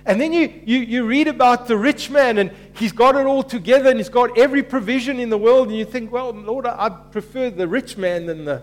And 0.06 0.20
then 0.20 0.32
you, 0.32 0.62
you, 0.64 0.78
you 0.78 1.04
read 1.04 1.26
about 1.26 1.66
the 1.66 1.76
rich 1.76 2.10
man 2.10 2.38
and 2.38 2.52
he's 2.76 2.92
got 2.92 3.16
it 3.16 3.26
all 3.26 3.42
together 3.42 3.90
and 3.90 3.98
he's 3.98 4.08
got 4.08 4.38
every 4.38 4.62
provision 4.62 5.18
in 5.18 5.30
the 5.30 5.38
world. 5.38 5.66
And 5.66 5.76
you 5.76 5.84
think, 5.84 6.12
well, 6.12 6.30
Lord, 6.30 6.64
I, 6.64 6.84
I 6.84 6.88
prefer 6.90 7.50
the 7.50 7.66
rich 7.66 7.96
man 7.96 8.26
than 8.26 8.44
the. 8.44 8.62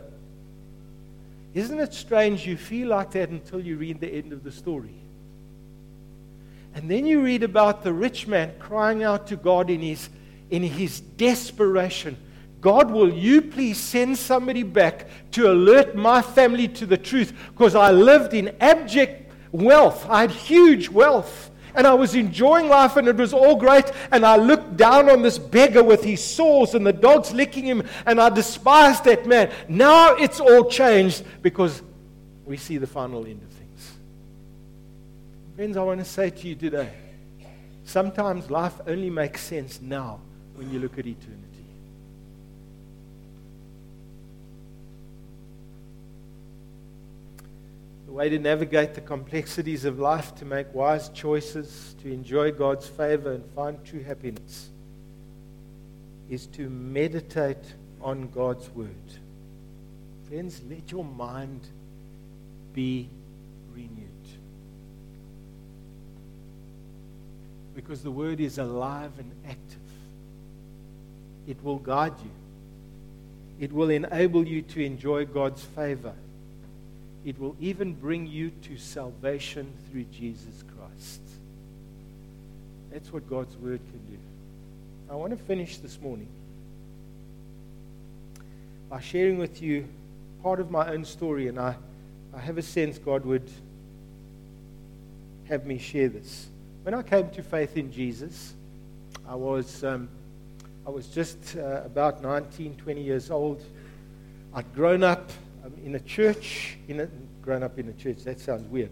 Isn't 1.54 1.80
it 1.80 1.93
strange 1.93 2.47
you 2.47 2.56
feel 2.56 2.88
like 2.88 3.12
that 3.12 3.27
until 3.27 3.60
you 3.60 3.75
read 3.75 3.99
the 3.99 4.08
end 4.08 4.32
of 4.32 4.45
the 4.45 4.54
story? 4.54 4.95
And 6.75 6.89
then 6.89 7.06
you 7.06 7.21
read 7.21 7.43
about 7.43 7.84
the 7.84 7.91
rich 7.91 8.25
man 8.25 8.54
crying 8.58 9.04
out 9.04 9.27
to 9.27 9.36
God 9.36 9.69
in 9.69 9.82
his, 9.82 10.08
in 10.49 10.63
his 10.63 11.01
desperation 11.01 12.15
God, 12.62 12.91
will 12.91 13.12
you 13.12 13.41
please 13.41 13.80
send 13.80 14.17
somebody 14.17 14.63
back 14.63 15.08
to 15.32 15.52
alert 15.52 15.95
my 15.95 16.21
family 16.21 16.67
to 16.69 16.86
the 16.86 16.97
truth? 16.97 17.34
Because 17.50 17.76
I 17.76 17.91
lived 17.91 18.34
in 18.34 18.56
abject 18.62 19.32
wealth. 19.52 20.08
I 20.08 20.21
had 20.21 20.32
huge 20.32 20.88
wealth. 20.88 21.50
And 21.74 21.88
I 21.88 21.93
was 21.93 22.15
enjoying 22.15 22.67
life 22.67 22.97
and 22.97 23.08
it 23.08 23.15
was 23.15 23.34
all 23.34 23.56
great. 23.56 23.91
And 24.12 24.26
I 24.26 24.36
looked 24.36 24.78
down 24.78 25.10
on 25.10 25.21
this 25.21 25.39
beggar 25.39 25.84
with 25.84 26.04
his 26.04 26.24
sores 26.24 26.76
and 26.76 26.86
the 26.86 26.93
dogs 26.93 27.32
licking 27.32 27.65
him. 27.65 27.84
And 28.06 28.21
I 28.21 28.30
despised 28.30 29.06
that 29.06 29.26
man. 29.26 29.52
Now 29.67 30.15
it's 30.15 30.39
all 30.39 30.69
changed 30.69 31.24
because 31.41 31.82
we 32.45 32.58
see 32.58 32.78
the 32.78 32.88
final 32.88 33.26
end 33.26 33.41
of 33.41 33.50
things. 33.50 33.93
Friends, 35.56 35.78
I 35.78 35.84
want 35.84 36.00
to 36.00 36.06
say 36.06 36.30
to 36.30 36.47
you 36.47 36.56
today 36.56 36.91
sometimes 37.86 38.50
life 38.50 38.80
only 38.88 39.10
makes 39.10 39.41
sense 39.41 39.82
now 39.82 40.19
when 40.56 40.71
you 40.71 40.80
look 40.80 40.97
at 40.97 41.06
eternity. 41.06 41.40
The 48.12 48.17
way 48.17 48.28
to 48.28 48.39
navigate 48.39 48.93
the 48.93 49.00
complexities 49.00 49.86
of 49.86 49.97
life, 49.97 50.36
to 50.36 50.43
make 50.43 50.74
wise 50.74 51.08
choices, 51.08 51.95
to 52.04 52.12
enjoy 52.12 52.52
God's 52.52 52.86
favor 52.86 53.32
and 53.32 53.45
find 53.56 53.82
true 53.86 54.04
happiness, 54.04 54.69
is 56.30 56.45
to 56.47 56.69
meditate 56.69 57.74
on 58.02 58.28
God's 58.28 58.69
word. 58.71 58.89
Friends, 60.28 60.60
let 60.69 60.91
your 60.91 61.06
mind 61.06 61.62
be 62.74 63.08
renewed. 63.74 64.10
because 67.74 68.04
the 68.04 68.12
word 68.12 68.41
is 68.41 68.58
alive 68.58 69.12
and 69.19 69.32
active. 69.47 69.80
It 71.47 71.63
will 71.63 71.80
guide 71.80 72.19
you, 72.21 72.32
it 73.58 73.71
will 73.71 73.89
enable 73.89 74.45
you 74.45 74.63
to 74.63 74.84
enjoy 74.84 75.26
God's 75.26 75.63
favor. 75.63 76.13
It 77.24 77.40
will 77.40 77.56
even 77.60 77.94
bring 77.94 78.26
you 78.26 78.52
to 78.64 78.78
salvation 78.78 79.72
through 79.90 80.06
Jesus 80.06 80.64
Christ. 80.76 81.22
That's 82.92 83.14
what 83.14 83.30
God's 83.30 83.56
word 83.58 83.80
can 83.80 84.00
do. 84.12 84.18
I 85.10 85.16
want 85.16 85.32
to 85.32 85.38
finish 85.38 85.78
this 85.78 86.00
morning 86.02 86.28
by 88.90 89.00
sharing 89.00 89.38
with 89.38 89.62
you 89.62 89.88
part 90.42 90.60
of 90.60 90.72
my 90.72 90.92
own 90.92 91.06
story, 91.06 91.48
and 91.48 91.60
I, 91.60 91.76
I 92.36 92.40
have 92.40 92.58
a 92.58 92.62
sense 92.62 92.98
God 92.98 93.26
would 93.26 93.50
have 95.48 95.66
me 95.66 95.78
share 95.78 96.10
this. 96.10 96.48
When 96.84 96.94
I 96.94 97.04
came 97.04 97.30
to 97.32 97.44
faith 97.44 97.78
in 97.78 97.92
Jesus, 97.92 98.54
I 99.28 99.36
was, 99.36 99.84
um, 99.84 100.10
I 100.88 100.90
was 100.90 101.08
just 101.08 101.56
uh, 101.56 101.84
about 101.86 102.22
19, 102.24 102.76
20 102.76 103.02
years 103.02 103.30
old. 103.30 103.62
I'd 104.54 104.74
grown 104.74 105.04
up 105.04 105.30
um, 105.63 105.74
in 105.84 105.95
a 105.95 106.00
church, 106.00 106.78
in 106.88 107.02
a, 107.02 107.08
grown 107.41 107.63
up 107.63 107.78
in 107.78 107.89
a 107.89 107.93
church, 107.93 108.24
that 108.24 108.39
sounds 108.39 108.63
weird. 108.63 108.91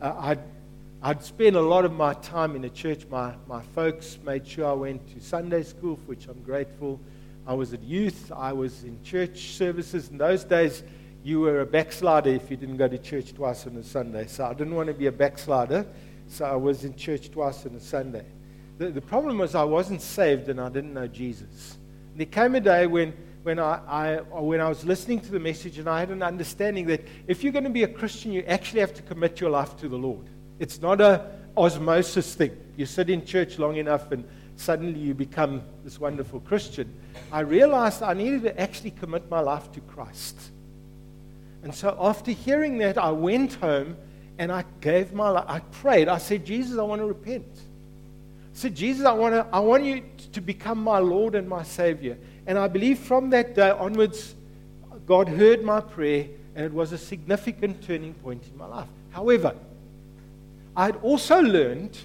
Uh, 0.00 0.14
I'd, 0.18 0.40
I'd 1.02 1.22
a 1.40 1.50
lot 1.60 1.84
of 1.84 1.92
my 1.92 2.14
time 2.14 2.56
in 2.56 2.64
a 2.64 2.70
church. 2.70 3.06
My, 3.10 3.34
my 3.46 3.62
folks 3.74 4.18
made 4.24 4.46
sure 4.46 4.66
I 4.66 4.72
went 4.72 5.06
to 5.14 5.20
Sunday 5.20 5.62
school, 5.62 5.96
for 5.96 6.02
which 6.02 6.26
I'm 6.28 6.42
grateful. 6.42 7.00
I 7.46 7.54
was 7.54 7.72
at 7.72 7.82
youth, 7.82 8.32
I 8.34 8.52
was 8.52 8.82
in 8.82 9.00
church 9.02 9.56
services. 9.56 10.08
In 10.08 10.18
those 10.18 10.42
days, 10.42 10.82
you 11.22 11.40
were 11.40 11.60
a 11.60 11.66
backslider 11.66 12.30
if 12.30 12.50
you 12.50 12.56
didn't 12.56 12.76
go 12.76 12.88
to 12.88 12.98
church 12.98 13.34
twice 13.34 13.66
on 13.66 13.76
a 13.76 13.84
Sunday. 13.84 14.26
So 14.26 14.46
I 14.46 14.54
didn't 14.54 14.74
want 14.74 14.88
to 14.88 14.94
be 14.94 15.06
a 15.06 15.12
backslider, 15.12 15.86
so 16.28 16.44
I 16.44 16.56
was 16.56 16.84
in 16.84 16.96
church 16.96 17.30
twice 17.30 17.66
on 17.66 17.74
a 17.74 17.80
Sunday. 17.80 18.24
The, 18.78 18.90
the 18.90 19.00
problem 19.00 19.38
was 19.38 19.54
I 19.54 19.64
wasn't 19.64 20.02
saved 20.02 20.48
and 20.48 20.60
I 20.60 20.68
didn't 20.68 20.92
know 20.92 21.06
Jesus. 21.06 21.78
There 22.16 22.26
came 22.26 22.54
a 22.54 22.60
day 22.60 22.86
when, 22.86 23.12
when, 23.46 23.60
I, 23.60 23.80
I, 23.86 24.14
uh, 24.16 24.42
when 24.42 24.60
I 24.60 24.68
was 24.68 24.84
listening 24.84 25.20
to 25.20 25.30
the 25.30 25.38
message 25.38 25.78
and 25.78 25.88
I 25.88 26.00
had 26.00 26.10
an 26.10 26.20
understanding 26.20 26.84
that 26.88 27.06
if 27.28 27.44
you're 27.44 27.52
going 27.52 27.62
to 27.62 27.70
be 27.70 27.84
a 27.84 27.88
Christian, 27.88 28.32
you 28.32 28.42
actually 28.42 28.80
have 28.80 28.92
to 28.94 29.02
commit 29.02 29.40
your 29.40 29.50
life 29.50 29.76
to 29.76 29.88
the 29.88 29.96
Lord. 29.96 30.26
It's 30.58 30.82
not 30.82 31.00
a 31.00 31.30
osmosis 31.56 32.34
thing. 32.34 32.56
You 32.76 32.86
sit 32.86 33.08
in 33.08 33.24
church 33.24 33.60
long 33.60 33.76
enough 33.76 34.10
and 34.10 34.24
suddenly 34.56 34.98
you 34.98 35.14
become 35.14 35.62
this 35.84 36.00
wonderful 36.00 36.40
Christian. 36.40 36.92
I 37.30 37.40
realized 37.40 38.02
I 38.02 38.14
needed 38.14 38.42
to 38.42 38.60
actually 38.60 38.90
commit 38.90 39.30
my 39.30 39.38
life 39.38 39.70
to 39.74 39.80
Christ. 39.80 40.36
And 41.62 41.72
so 41.72 41.96
after 42.00 42.32
hearing 42.32 42.78
that, 42.78 42.98
I 42.98 43.12
went 43.12 43.54
home 43.54 43.96
and 44.38 44.50
I 44.50 44.64
gave 44.80 45.12
my 45.12 45.28
life. 45.28 45.44
I 45.46 45.60
prayed. 45.60 46.08
I 46.08 46.18
said, 46.18 46.44
Jesus, 46.44 46.78
I 46.78 46.82
want 46.82 47.00
to 47.00 47.06
repent. 47.06 47.46
I 47.46 48.58
said, 48.58 48.74
Jesus, 48.74 49.06
I 49.06 49.12
want, 49.12 49.34
to, 49.36 49.46
I 49.52 49.60
want 49.60 49.84
you 49.84 50.02
to 50.32 50.40
become 50.40 50.82
my 50.82 50.98
Lord 50.98 51.36
and 51.36 51.48
my 51.48 51.62
Savior. 51.62 52.18
And 52.46 52.58
I 52.58 52.68
believe 52.68 52.98
from 52.98 53.30
that 53.30 53.54
day 53.54 53.70
onwards, 53.70 54.34
God 55.06 55.28
heard 55.28 55.62
my 55.62 55.80
prayer, 55.80 56.26
and 56.54 56.64
it 56.64 56.72
was 56.72 56.92
a 56.92 56.98
significant 56.98 57.82
turning 57.86 58.14
point 58.14 58.42
in 58.50 58.58
my 58.58 58.66
life. 58.66 58.88
However, 59.10 59.54
I 60.76 60.86
had 60.86 60.96
also 60.96 61.40
learned 61.40 61.98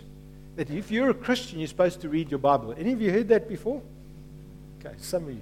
that 0.55 0.69
if 0.69 0.91
you're 0.91 1.09
a 1.09 1.13
Christian, 1.13 1.59
you're 1.59 1.67
supposed 1.67 2.01
to 2.01 2.09
read 2.09 2.29
your 2.29 2.39
Bible. 2.39 2.73
Any 2.77 2.93
of 2.93 3.01
you 3.01 3.11
heard 3.11 3.27
that 3.29 3.47
before? 3.47 3.81
Okay, 4.79 4.95
some 4.97 5.23
of 5.23 5.29
you. 5.31 5.41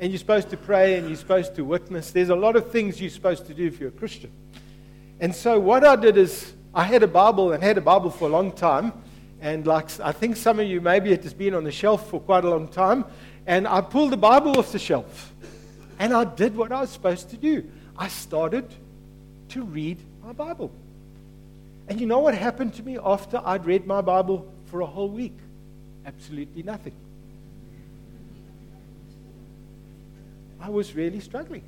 And 0.00 0.10
you're 0.10 0.18
supposed 0.18 0.50
to 0.50 0.56
pray 0.56 0.96
and 0.96 1.08
you're 1.08 1.16
supposed 1.16 1.54
to 1.56 1.64
witness. 1.64 2.10
There's 2.10 2.30
a 2.30 2.34
lot 2.34 2.56
of 2.56 2.70
things 2.70 3.00
you're 3.00 3.10
supposed 3.10 3.46
to 3.46 3.54
do 3.54 3.66
if 3.66 3.78
you're 3.80 3.90
a 3.90 3.92
Christian. 3.92 4.30
And 5.20 5.34
so 5.34 5.58
what 5.58 5.84
I 5.84 5.96
did 5.96 6.16
is 6.16 6.52
I 6.74 6.84
had 6.84 7.02
a 7.02 7.06
Bible 7.08 7.52
and 7.52 7.62
had 7.62 7.78
a 7.78 7.80
Bible 7.80 8.10
for 8.10 8.26
a 8.26 8.30
long 8.30 8.52
time. 8.52 8.92
And 9.40 9.66
like 9.66 10.00
I 10.00 10.12
think 10.12 10.36
some 10.36 10.58
of 10.58 10.66
you, 10.66 10.80
maybe 10.80 11.12
it 11.12 11.22
has 11.22 11.34
been 11.34 11.54
on 11.54 11.64
the 11.64 11.72
shelf 11.72 12.10
for 12.10 12.20
quite 12.20 12.44
a 12.44 12.50
long 12.50 12.66
time. 12.66 13.04
And 13.46 13.68
I 13.68 13.80
pulled 13.80 14.12
the 14.12 14.16
Bible 14.16 14.58
off 14.58 14.72
the 14.72 14.78
shelf. 14.78 15.32
And 15.98 16.12
I 16.12 16.24
did 16.24 16.56
what 16.56 16.72
I 16.72 16.80
was 16.80 16.90
supposed 16.90 17.30
to 17.30 17.36
do. 17.36 17.64
I 17.96 18.08
started 18.08 18.66
to 19.50 19.62
read 19.62 19.98
my 20.24 20.32
Bible. 20.32 20.72
And 21.88 22.00
you 22.00 22.06
know 22.06 22.20
what 22.20 22.34
happened 22.34 22.74
to 22.74 22.82
me 22.82 22.98
after 23.02 23.40
I'd 23.44 23.66
read 23.66 23.86
my 23.86 24.00
Bible 24.00 24.50
for 24.66 24.80
a 24.80 24.86
whole 24.86 25.08
week? 25.08 25.36
Absolutely 26.06 26.62
nothing. 26.62 26.94
I 30.60 30.70
was 30.70 30.94
really 30.94 31.20
struggling. 31.20 31.62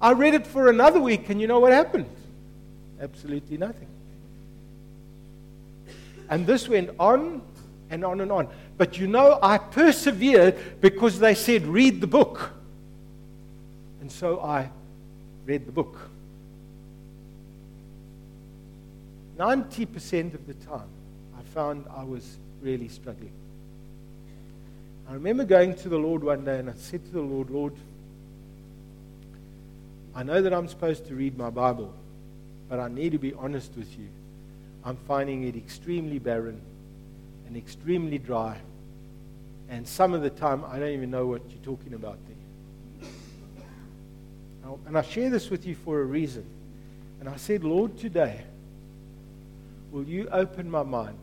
I 0.00 0.12
read 0.12 0.34
it 0.34 0.46
for 0.46 0.70
another 0.70 1.00
week, 1.00 1.28
and 1.28 1.40
you 1.40 1.48
know 1.48 1.58
what 1.58 1.72
happened? 1.72 2.06
Absolutely 3.00 3.56
nothing. 3.56 3.88
And 6.28 6.46
this 6.46 6.68
went 6.68 6.90
on 7.00 7.42
and 7.90 8.04
on 8.04 8.20
and 8.20 8.30
on. 8.30 8.48
But 8.78 8.96
you 8.96 9.08
know, 9.08 9.38
I 9.42 9.58
persevered 9.58 10.80
because 10.80 11.18
they 11.18 11.34
said, 11.34 11.66
read 11.66 12.00
the 12.00 12.06
book. 12.06 12.52
And 14.00 14.10
so 14.10 14.40
I 14.40 14.70
read 15.44 15.66
the 15.66 15.72
book. 15.72 15.98
90% 19.36 20.34
of 20.34 20.46
the 20.46 20.54
time, 20.54 20.88
I 21.36 21.42
found 21.54 21.86
I 21.94 22.04
was 22.04 22.38
really 22.62 22.88
struggling. 22.88 23.32
I 25.08 25.14
remember 25.14 25.44
going 25.44 25.74
to 25.76 25.88
the 25.88 25.98
Lord 25.98 26.22
one 26.22 26.44
day 26.44 26.58
and 26.58 26.70
I 26.70 26.74
said 26.74 27.04
to 27.06 27.10
the 27.10 27.20
Lord, 27.20 27.50
Lord, 27.50 27.74
I 30.14 30.22
know 30.22 30.42
that 30.42 30.52
I'm 30.52 30.68
supposed 30.68 31.06
to 31.06 31.14
read 31.14 31.38
my 31.38 31.50
Bible, 31.50 31.92
but 32.68 32.78
I 32.78 32.88
need 32.88 33.12
to 33.12 33.18
be 33.18 33.32
honest 33.34 33.72
with 33.76 33.98
you. 33.98 34.08
I'm 34.84 34.96
finding 35.08 35.44
it 35.44 35.56
extremely 35.56 36.18
barren 36.18 36.60
and 37.46 37.56
extremely 37.56 38.18
dry. 38.18 38.58
And 39.70 39.86
some 39.86 40.14
of 40.14 40.22
the 40.22 40.30
time, 40.30 40.64
I 40.64 40.78
don't 40.78 40.92
even 40.92 41.10
know 41.10 41.26
what 41.26 41.42
you're 41.50 41.76
talking 41.76 41.94
about 41.94 42.18
there. 42.26 42.36
And 44.86 44.96
I 44.96 45.02
share 45.02 45.30
this 45.30 45.50
with 45.50 45.66
you 45.66 45.74
for 45.74 46.00
a 46.00 46.04
reason. 46.04 46.44
And 47.20 47.28
I 47.28 47.36
said, 47.36 47.64
Lord, 47.64 47.98
today, 47.98 48.42
will 49.90 50.04
you 50.04 50.28
open 50.30 50.70
my 50.70 50.82
mind 50.82 51.18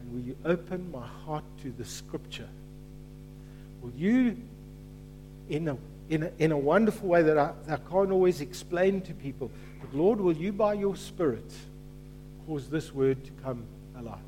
and 0.00 0.12
will 0.12 0.20
you 0.20 0.36
open 0.44 0.90
my 0.92 1.06
heart 1.06 1.44
to 1.62 1.70
the 1.70 1.84
scripture? 1.84 2.48
Will 3.82 3.92
you, 3.96 4.36
in 5.48 5.68
a, 5.68 5.76
in 6.10 6.24
a, 6.24 6.30
in 6.38 6.52
a 6.52 6.58
wonderful 6.58 7.08
way 7.08 7.22
that 7.22 7.38
I, 7.38 7.52
that 7.66 7.80
I 7.86 7.90
can't 7.90 8.10
always 8.10 8.40
explain 8.40 9.00
to 9.02 9.14
people, 9.14 9.50
but 9.80 9.94
Lord, 9.94 10.20
will 10.20 10.36
you 10.36 10.52
by 10.52 10.74
your 10.74 10.96
Spirit 10.96 11.50
cause 12.46 12.68
this 12.68 12.92
word 12.92 13.24
to 13.24 13.30
come 13.42 13.64
alive? 13.96 14.18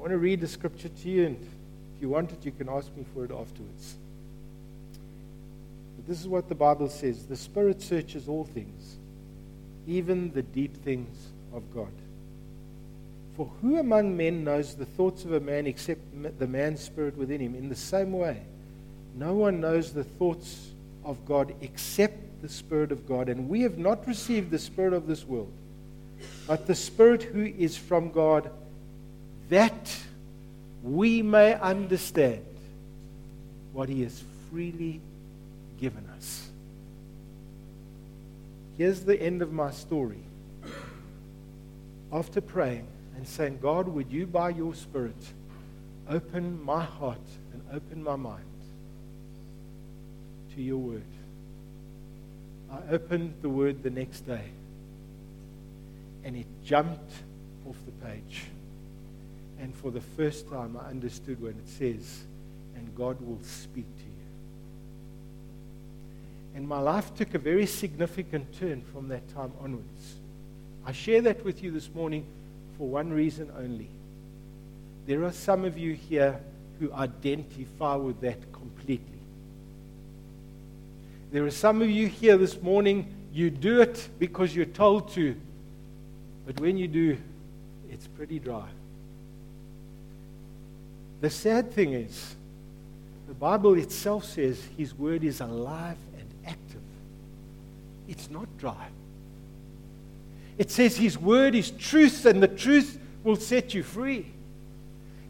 I 0.00 0.02
want 0.02 0.12
to 0.12 0.18
read 0.18 0.40
the 0.40 0.48
scripture 0.48 0.88
to 0.88 1.08
you, 1.10 1.26
and 1.26 1.36
if 1.36 2.00
you 2.00 2.08
want 2.08 2.32
it, 2.32 2.42
you 2.42 2.52
can 2.52 2.70
ask 2.70 2.88
me 2.96 3.04
for 3.12 3.26
it 3.26 3.30
afterwards. 3.30 3.96
But 5.94 6.08
this 6.08 6.18
is 6.18 6.26
what 6.26 6.48
the 6.48 6.54
Bible 6.54 6.88
says 6.88 7.26
The 7.26 7.36
Spirit 7.36 7.82
searches 7.82 8.26
all 8.26 8.44
things 8.44 8.96
even 9.86 10.32
the 10.32 10.42
deep 10.42 10.74
things 10.84 11.28
of 11.52 11.62
God. 11.74 11.92
For 13.36 13.50
who 13.60 13.78
among 13.78 14.16
men 14.16 14.42
knows 14.42 14.74
the 14.74 14.86
thoughts 14.86 15.24
of 15.26 15.32
a 15.34 15.40
man 15.40 15.66
except 15.66 16.00
the 16.38 16.46
man's 16.46 16.80
spirit 16.80 17.16
within 17.18 17.40
him? 17.40 17.54
In 17.54 17.68
the 17.68 17.76
same 17.76 18.12
way, 18.12 18.40
no 19.16 19.34
one 19.34 19.60
knows 19.60 19.92
the 19.92 20.04
thoughts 20.04 20.70
of 21.04 21.26
God 21.26 21.54
except 21.60 22.40
the 22.40 22.48
Spirit 22.48 22.90
of 22.90 23.06
God. 23.06 23.28
And 23.28 23.50
we 23.50 23.62
have 23.62 23.76
not 23.76 24.06
received 24.06 24.50
the 24.50 24.58
Spirit 24.58 24.94
of 24.94 25.06
this 25.06 25.26
world, 25.26 25.52
but 26.46 26.66
the 26.66 26.74
Spirit 26.74 27.22
who 27.22 27.44
is 27.44 27.76
from 27.76 28.10
God, 28.10 28.50
that 29.50 29.96
we 30.82 31.22
may 31.22 31.54
understand 31.54 32.44
what 33.72 33.88
He 33.88 34.02
has 34.02 34.22
freely 34.50 35.00
given 35.80 36.08
us. 36.16 36.48
Here's 38.78 39.00
the 39.04 39.20
end 39.20 39.42
of 39.42 39.52
my 39.52 39.70
story. 39.72 40.22
After 42.12 42.40
praying 42.40 42.86
and 43.16 43.26
saying, 43.26 43.58
God, 43.60 43.88
would 43.88 44.10
you, 44.10 44.26
by 44.26 44.50
your 44.50 44.74
Spirit, 44.74 45.16
open 46.08 46.64
my 46.64 46.82
heart 46.82 47.18
and 47.52 47.62
open 47.72 48.02
my 48.02 48.16
mind 48.16 48.44
to 50.54 50.62
your 50.62 50.78
word? 50.78 51.02
I 52.70 52.94
opened 52.94 53.34
the 53.42 53.48
word 53.48 53.82
the 53.82 53.90
next 53.90 54.20
day, 54.20 54.44
and 56.24 56.36
it 56.36 56.46
jumped 56.64 57.12
off 57.68 57.76
the 57.84 58.06
page. 58.06 58.44
And 59.60 59.74
for 59.74 59.90
the 59.90 60.00
first 60.00 60.48
time, 60.48 60.78
I 60.82 60.88
understood 60.88 61.40
when 61.40 61.52
it 61.52 61.68
says, 61.68 62.24
and 62.74 62.94
God 62.94 63.20
will 63.20 63.38
speak 63.42 63.84
to 63.84 64.04
you. 64.04 64.10
And 66.54 66.66
my 66.66 66.80
life 66.80 67.14
took 67.14 67.34
a 67.34 67.38
very 67.38 67.66
significant 67.66 68.58
turn 68.58 68.82
from 68.92 69.08
that 69.08 69.28
time 69.34 69.52
onwards. 69.62 70.14
I 70.86 70.92
share 70.92 71.20
that 71.22 71.44
with 71.44 71.62
you 71.62 71.70
this 71.70 71.90
morning 71.94 72.24
for 72.78 72.88
one 72.88 73.12
reason 73.12 73.50
only. 73.58 73.88
There 75.06 75.24
are 75.24 75.32
some 75.32 75.64
of 75.64 75.76
you 75.76 75.92
here 75.92 76.40
who 76.78 76.92
identify 76.94 77.96
with 77.96 78.20
that 78.22 78.52
completely. 78.52 79.06
There 81.32 81.44
are 81.44 81.50
some 81.50 81.82
of 81.82 81.90
you 81.90 82.08
here 82.08 82.38
this 82.38 82.60
morning, 82.60 83.12
you 83.32 83.50
do 83.50 83.82
it 83.82 84.08
because 84.18 84.56
you're 84.56 84.64
told 84.64 85.12
to, 85.12 85.36
but 86.46 86.58
when 86.58 86.76
you 86.76 86.88
do, 86.88 87.18
it's 87.90 88.06
pretty 88.08 88.38
dry. 88.38 88.66
The 91.20 91.30
sad 91.30 91.72
thing 91.72 91.92
is, 91.92 92.34
the 93.28 93.34
Bible 93.34 93.74
itself 93.74 94.24
says 94.24 94.62
His 94.76 94.94
word 94.94 95.22
is 95.22 95.40
alive 95.40 95.96
and 96.18 96.28
active. 96.46 96.80
It's 98.08 98.30
not 98.30 98.46
dry. 98.58 98.88
It 100.58 100.70
says 100.70 100.96
His 100.96 101.18
word 101.18 101.54
is 101.54 101.70
truth, 101.70 102.26
and 102.26 102.42
the 102.42 102.48
truth 102.48 102.98
will 103.22 103.36
set 103.36 103.74
you 103.74 103.82
free. 103.82 104.26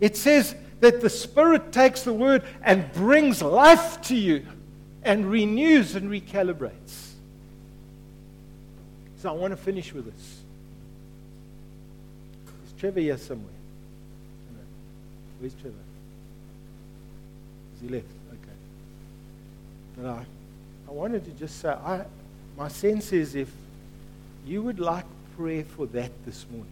It 0.00 0.16
says 0.16 0.54
that 0.80 1.00
the 1.00 1.10
Spirit 1.10 1.72
takes 1.72 2.02
the 2.02 2.12
word 2.12 2.42
and 2.62 2.90
brings 2.92 3.42
life 3.42 4.00
to 4.02 4.14
you 4.14 4.46
and 5.02 5.30
renews 5.30 5.94
and 5.94 6.10
recalibrates. 6.10 7.12
So 9.18 9.28
I 9.28 9.32
want 9.32 9.52
to 9.52 9.56
finish 9.56 9.92
with 9.92 10.06
this. 10.06 10.40
Is 12.66 12.72
Trevor 12.78 13.00
here 13.00 13.18
somewhere? 13.18 13.59
Where's 15.40 15.54
Trevor? 15.54 15.74
Is 17.76 17.82
he 17.82 17.88
left? 17.88 18.06
Okay. 18.30 18.58
But 19.96 20.06
I, 20.06 20.24
I 20.88 20.92
wanted 20.92 21.24
to 21.24 21.30
just 21.32 21.60
say, 21.60 21.70
I, 21.70 22.04
my 22.56 22.68
sense 22.68 23.12
is 23.12 23.34
if 23.34 23.50
you 24.46 24.62
would 24.62 24.78
like 24.78 25.06
prayer 25.36 25.64
for 25.64 25.86
that 25.86 26.10
this 26.26 26.44
morning, 26.50 26.70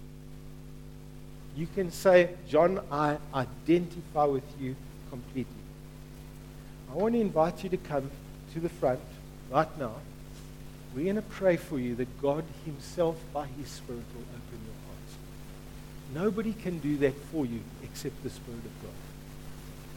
you 1.57 1.67
can 1.75 1.91
say, 1.91 2.31
John, 2.49 2.81
I 2.93 3.17
identify 3.35 4.25
with 4.25 4.45
you 4.61 4.77
completely. 5.11 5.53
I 6.93 6.95
want 6.95 7.15
to 7.15 7.21
invite 7.21 7.65
you 7.65 7.71
to 7.71 7.77
come 7.77 8.11
to 8.53 8.61
the 8.61 8.69
front 8.69 9.01
right 9.51 9.79
now. 9.79 9.95
We're 10.95 11.05
going 11.05 11.17
to 11.17 11.23
pray 11.23 11.57
for 11.57 11.79
you 11.79 11.95
that 11.97 12.23
God 12.23 12.45
Himself, 12.65 13.17
by 13.33 13.47
His 13.47 13.69
Spirit, 13.69 14.05
will 14.15 14.23
open. 14.23 14.58
Nobody 16.15 16.53
can 16.53 16.79
do 16.79 16.97
that 16.99 17.15
for 17.31 17.45
you 17.45 17.61
except 17.83 18.23
the 18.23 18.31
Spirit 18.31 18.59
of 18.65 18.83
God. 18.83 18.93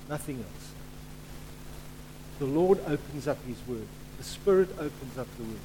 Nothing 0.10 0.38
else. 0.38 0.72
The 2.40 2.46
Lord 2.46 2.80
opens 2.88 3.28
up 3.28 3.38
His 3.48 3.58
Word. 3.68 3.88
The 4.18 4.24
Spirit 4.24 4.70
opens 4.74 5.18
up 5.18 5.28
the 5.38 5.44
Word. 5.44 5.60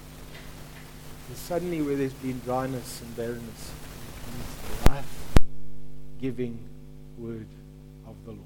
And 1.29 1.37
suddenly, 1.37 1.83
where 1.83 1.97
there's 1.97 2.13
been 2.13 2.39
dryness 2.41 3.01
and 3.01 3.17
barrenness, 3.17 3.73
comes 4.25 4.85
the 4.85 4.91
life 4.91 5.17
giving 6.21 6.59
Word 7.19 7.47
of 8.07 8.15
the 8.25 8.31
Lord. 8.31 8.43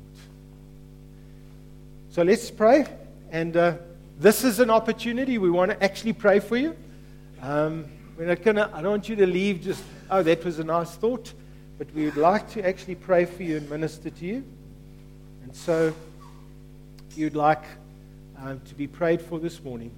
So 2.11 2.23
let's 2.23 2.51
pray. 2.51 2.87
And 3.31 3.57
uh, 3.57 3.75
this 4.19 4.43
is 4.43 4.59
an 4.59 4.71
opportunity. 4.71 5.39
We 5.39 5.51
want 5.51 5.71
to 5.71 5.83
actually 5.83 6.15
pray 6.15 6.41
for 6.41 6.57
you. 6.57 6.77
Um, 7.43 7.87
we're 8.17 8.27
not 8.27 8.43
gonna, 8.43 8.71
I 8.73 8.83
don't 8.83 8.91
want 8.91 9.09
you 9.09 9.17
to 9.17 9.27
leave 9.27 9.63
just, 9.63 9.83
oh, 10.11 10.23
that 10.23 10.45
was 10.45 10.59
a 10.59 10.65
nice 10.65 10.91
thought. 10.91 11.33
But 11.81 11.95
we 11.95 12.05
would 12.05 12.19
like 12.19 12.51
to 12.51 12.63
actually 12.63 12.97
pray 12.97 13.25
for 13.25 13.43
you 13.43 13.57
and 13.57 13.71
minister 13.71 14.11
to 14.11 14.27
you. 14.27 14.45
And 15.43 15.57
so, 15.57 15.95
you'd 17.17 17.35
like 17.35 17.65
um, 18.39 18.61
to 18.69 18.75
be 18.75 18.87
prayed 18.87 19.23
for 19.23 19.39
this 19.39 19.65
morning, 19.65 19.91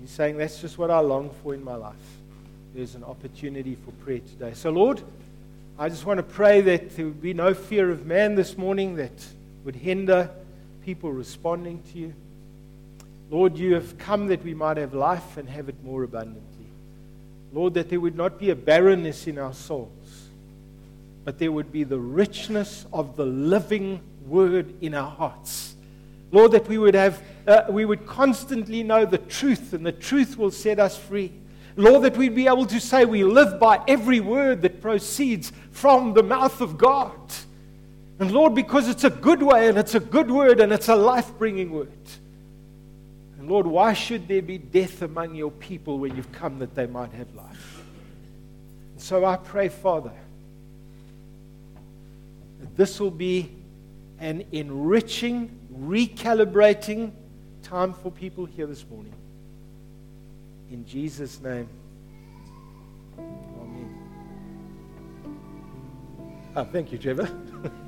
you're 0.00 0.06
saying, 0.06 0.36
that's 0.36 0.60
just 0.60 0.78
what 0.78 0.92
I 0.92 1.00
long 1.00 1.30
for 1.42 1.52
in 1.52 1.64
my 1.64 1.74
life. 1.74 1.96
There's 2.76 2.94
an 2.94 3.02
opportunity 3.02 3.76
for 3.84 3.90
prayer 4.04 4.20
today. 4.20 4.52
So, 4.54 4.70
Lord, 4.70 5.02
I 5.80 5.88
just 5.88 6.06
want 6.06 6.18
to 6.18 6.22
pray 6.22 6.60
that 6.60 6.94
there 6.94 7.06
would 7.06 7.20
be 7.20 7.34
no 7.34 7.54
fear 7.54 7.90
of 7.90 8.06
man 8.06 8.36
this 8.36 8.56
morning 8.56 8.94
that 8.94 9.26
would 9.64 9.74
hinder 9.74 10.30
people 10.84 11.10
responding 11.10 11.82
to 11.90 11.98
you. 11.98 12.14
Lord, 13.32 13.58
you 13.58 13.74
have 13.74 13.98
come 13.98 14.28
that 14.28 14.44
we 14.44 14.54
might 14.54 14.76
have 14.76 14.94
life 14.94 15.38
and 15.38 15.48
have 15.48 15.68
it 15.68 15.82
more 15.82 16.04
abundantly. 16.04 16.68
Lord, 17.52 17.74
that 17.74 17.90
there 17.90 17.98
would 17.98 18.14
not 18.14 18.38
be 18.38 18.50
a 18.50 18.54
barrenness 18.54 19.26
in 19.26 19.38
our 19.38 19.54
souls, 19.54 20.28
but 21.24 21.38
there 21.38 21.50
would 21.50 21.72
be 21.72 21.84
the 21.84 21.98
richness 21.98 22.86
of 22.92 23.16
the 23.16 23.24
living 23.24 24.00
word 24.26 24.74
in 24.82 24.94
our 24.94 25.10
hearts. 25.10 25.74
Lord, 26.32 26.52
that 26.52 26.66
we 26.68 26.78
would 26.78 26.94
have, 26.94 27.22
uh, 27.46 27.62
we 27.70 27.84
would 27.84 28.06
constantly 28.06 28.82
know 28.82 29.04
the 29.04 29.18
truth, 29.18 29.72
and 29.72 29.86
the 29.86 29.92
truth 29.92 30.36
will 30.36 30.50
set 30.50 30.78
us 30.78 30.96
free. 30.96 31.32
Lord, 31.76 32.02
that 32.02 32.16
we'd 32.16 32.34
be 32.34 32.46
able 32.46 32.66
to 32.66 32.80
say 32.80 33.04
we 33.04 33.24
live 33.24 33.58
by 33.58 33.82
every 33.88 34.20
word 34.20 34.62
that 34.62 34.80
proceeds 34.80 35.52
from 35.70 36.14
the 36.14 36.22
mouth 36.22 36.60
of 36.60 36.78
God. 36.78 37.12
And 38.18 38.30
Lord, 38.30 38.54
because 38.54 38.88
it's 38.88 39.04
a 39.04 39.10
good 39.10 39.42
way 39.42 39.68
and 39.68 39.76
it's 39.76 39.94
a 39.94 40.00
good 40.00 40.30
word 40.30 40.60
and 40.60 40.72
it's 40.72 40.88
a 40.88 40.94
life 40.94 41.36
bringing 41.36 41.72
word. 41.72 41.88
And 43.38 43.48
Lord, 43.48 43.66
why 43.66 43.92
should 43.92 44.28
there 44.28 44.42
be 44.42 44.56
death 44.58 45.02
among 45.02 45.34
your 45.34 45.50
people 45.50 45.98
when 45.98 46.14
you've 46.14 46.30
come 46.32 46.60
that 46.60 46.74
they 46.74 46.86
might 46.86 47.12
have 47.12 47.34
life? 47.34 47.82
And 48.92 49.02
so 49.02 49.24
I 49.24 49.36
pray, 49.36 49.68
Father, 49.68 50.12
this 52.76 53.00
will 53.00 53.10
be 53.10 53.50
an 54.18 54.44
enriching, 54.52 55.50
recalibrating 55.72 57.12
time 57.62 57.92
for 57.92 58.10
people 58.10 58.44
here 58.44 58.66
this 58.66 58.84
morning. 58.90 59.14
In 60.70 60.84
Jesus' 60.86 61.40
name. 61.40 61.68
Amen. 63.18 63.94
Oh, 66.56 66.64
thank 66.64 66.92
you, 66.92 66.98
Trevor. 66.98 67.28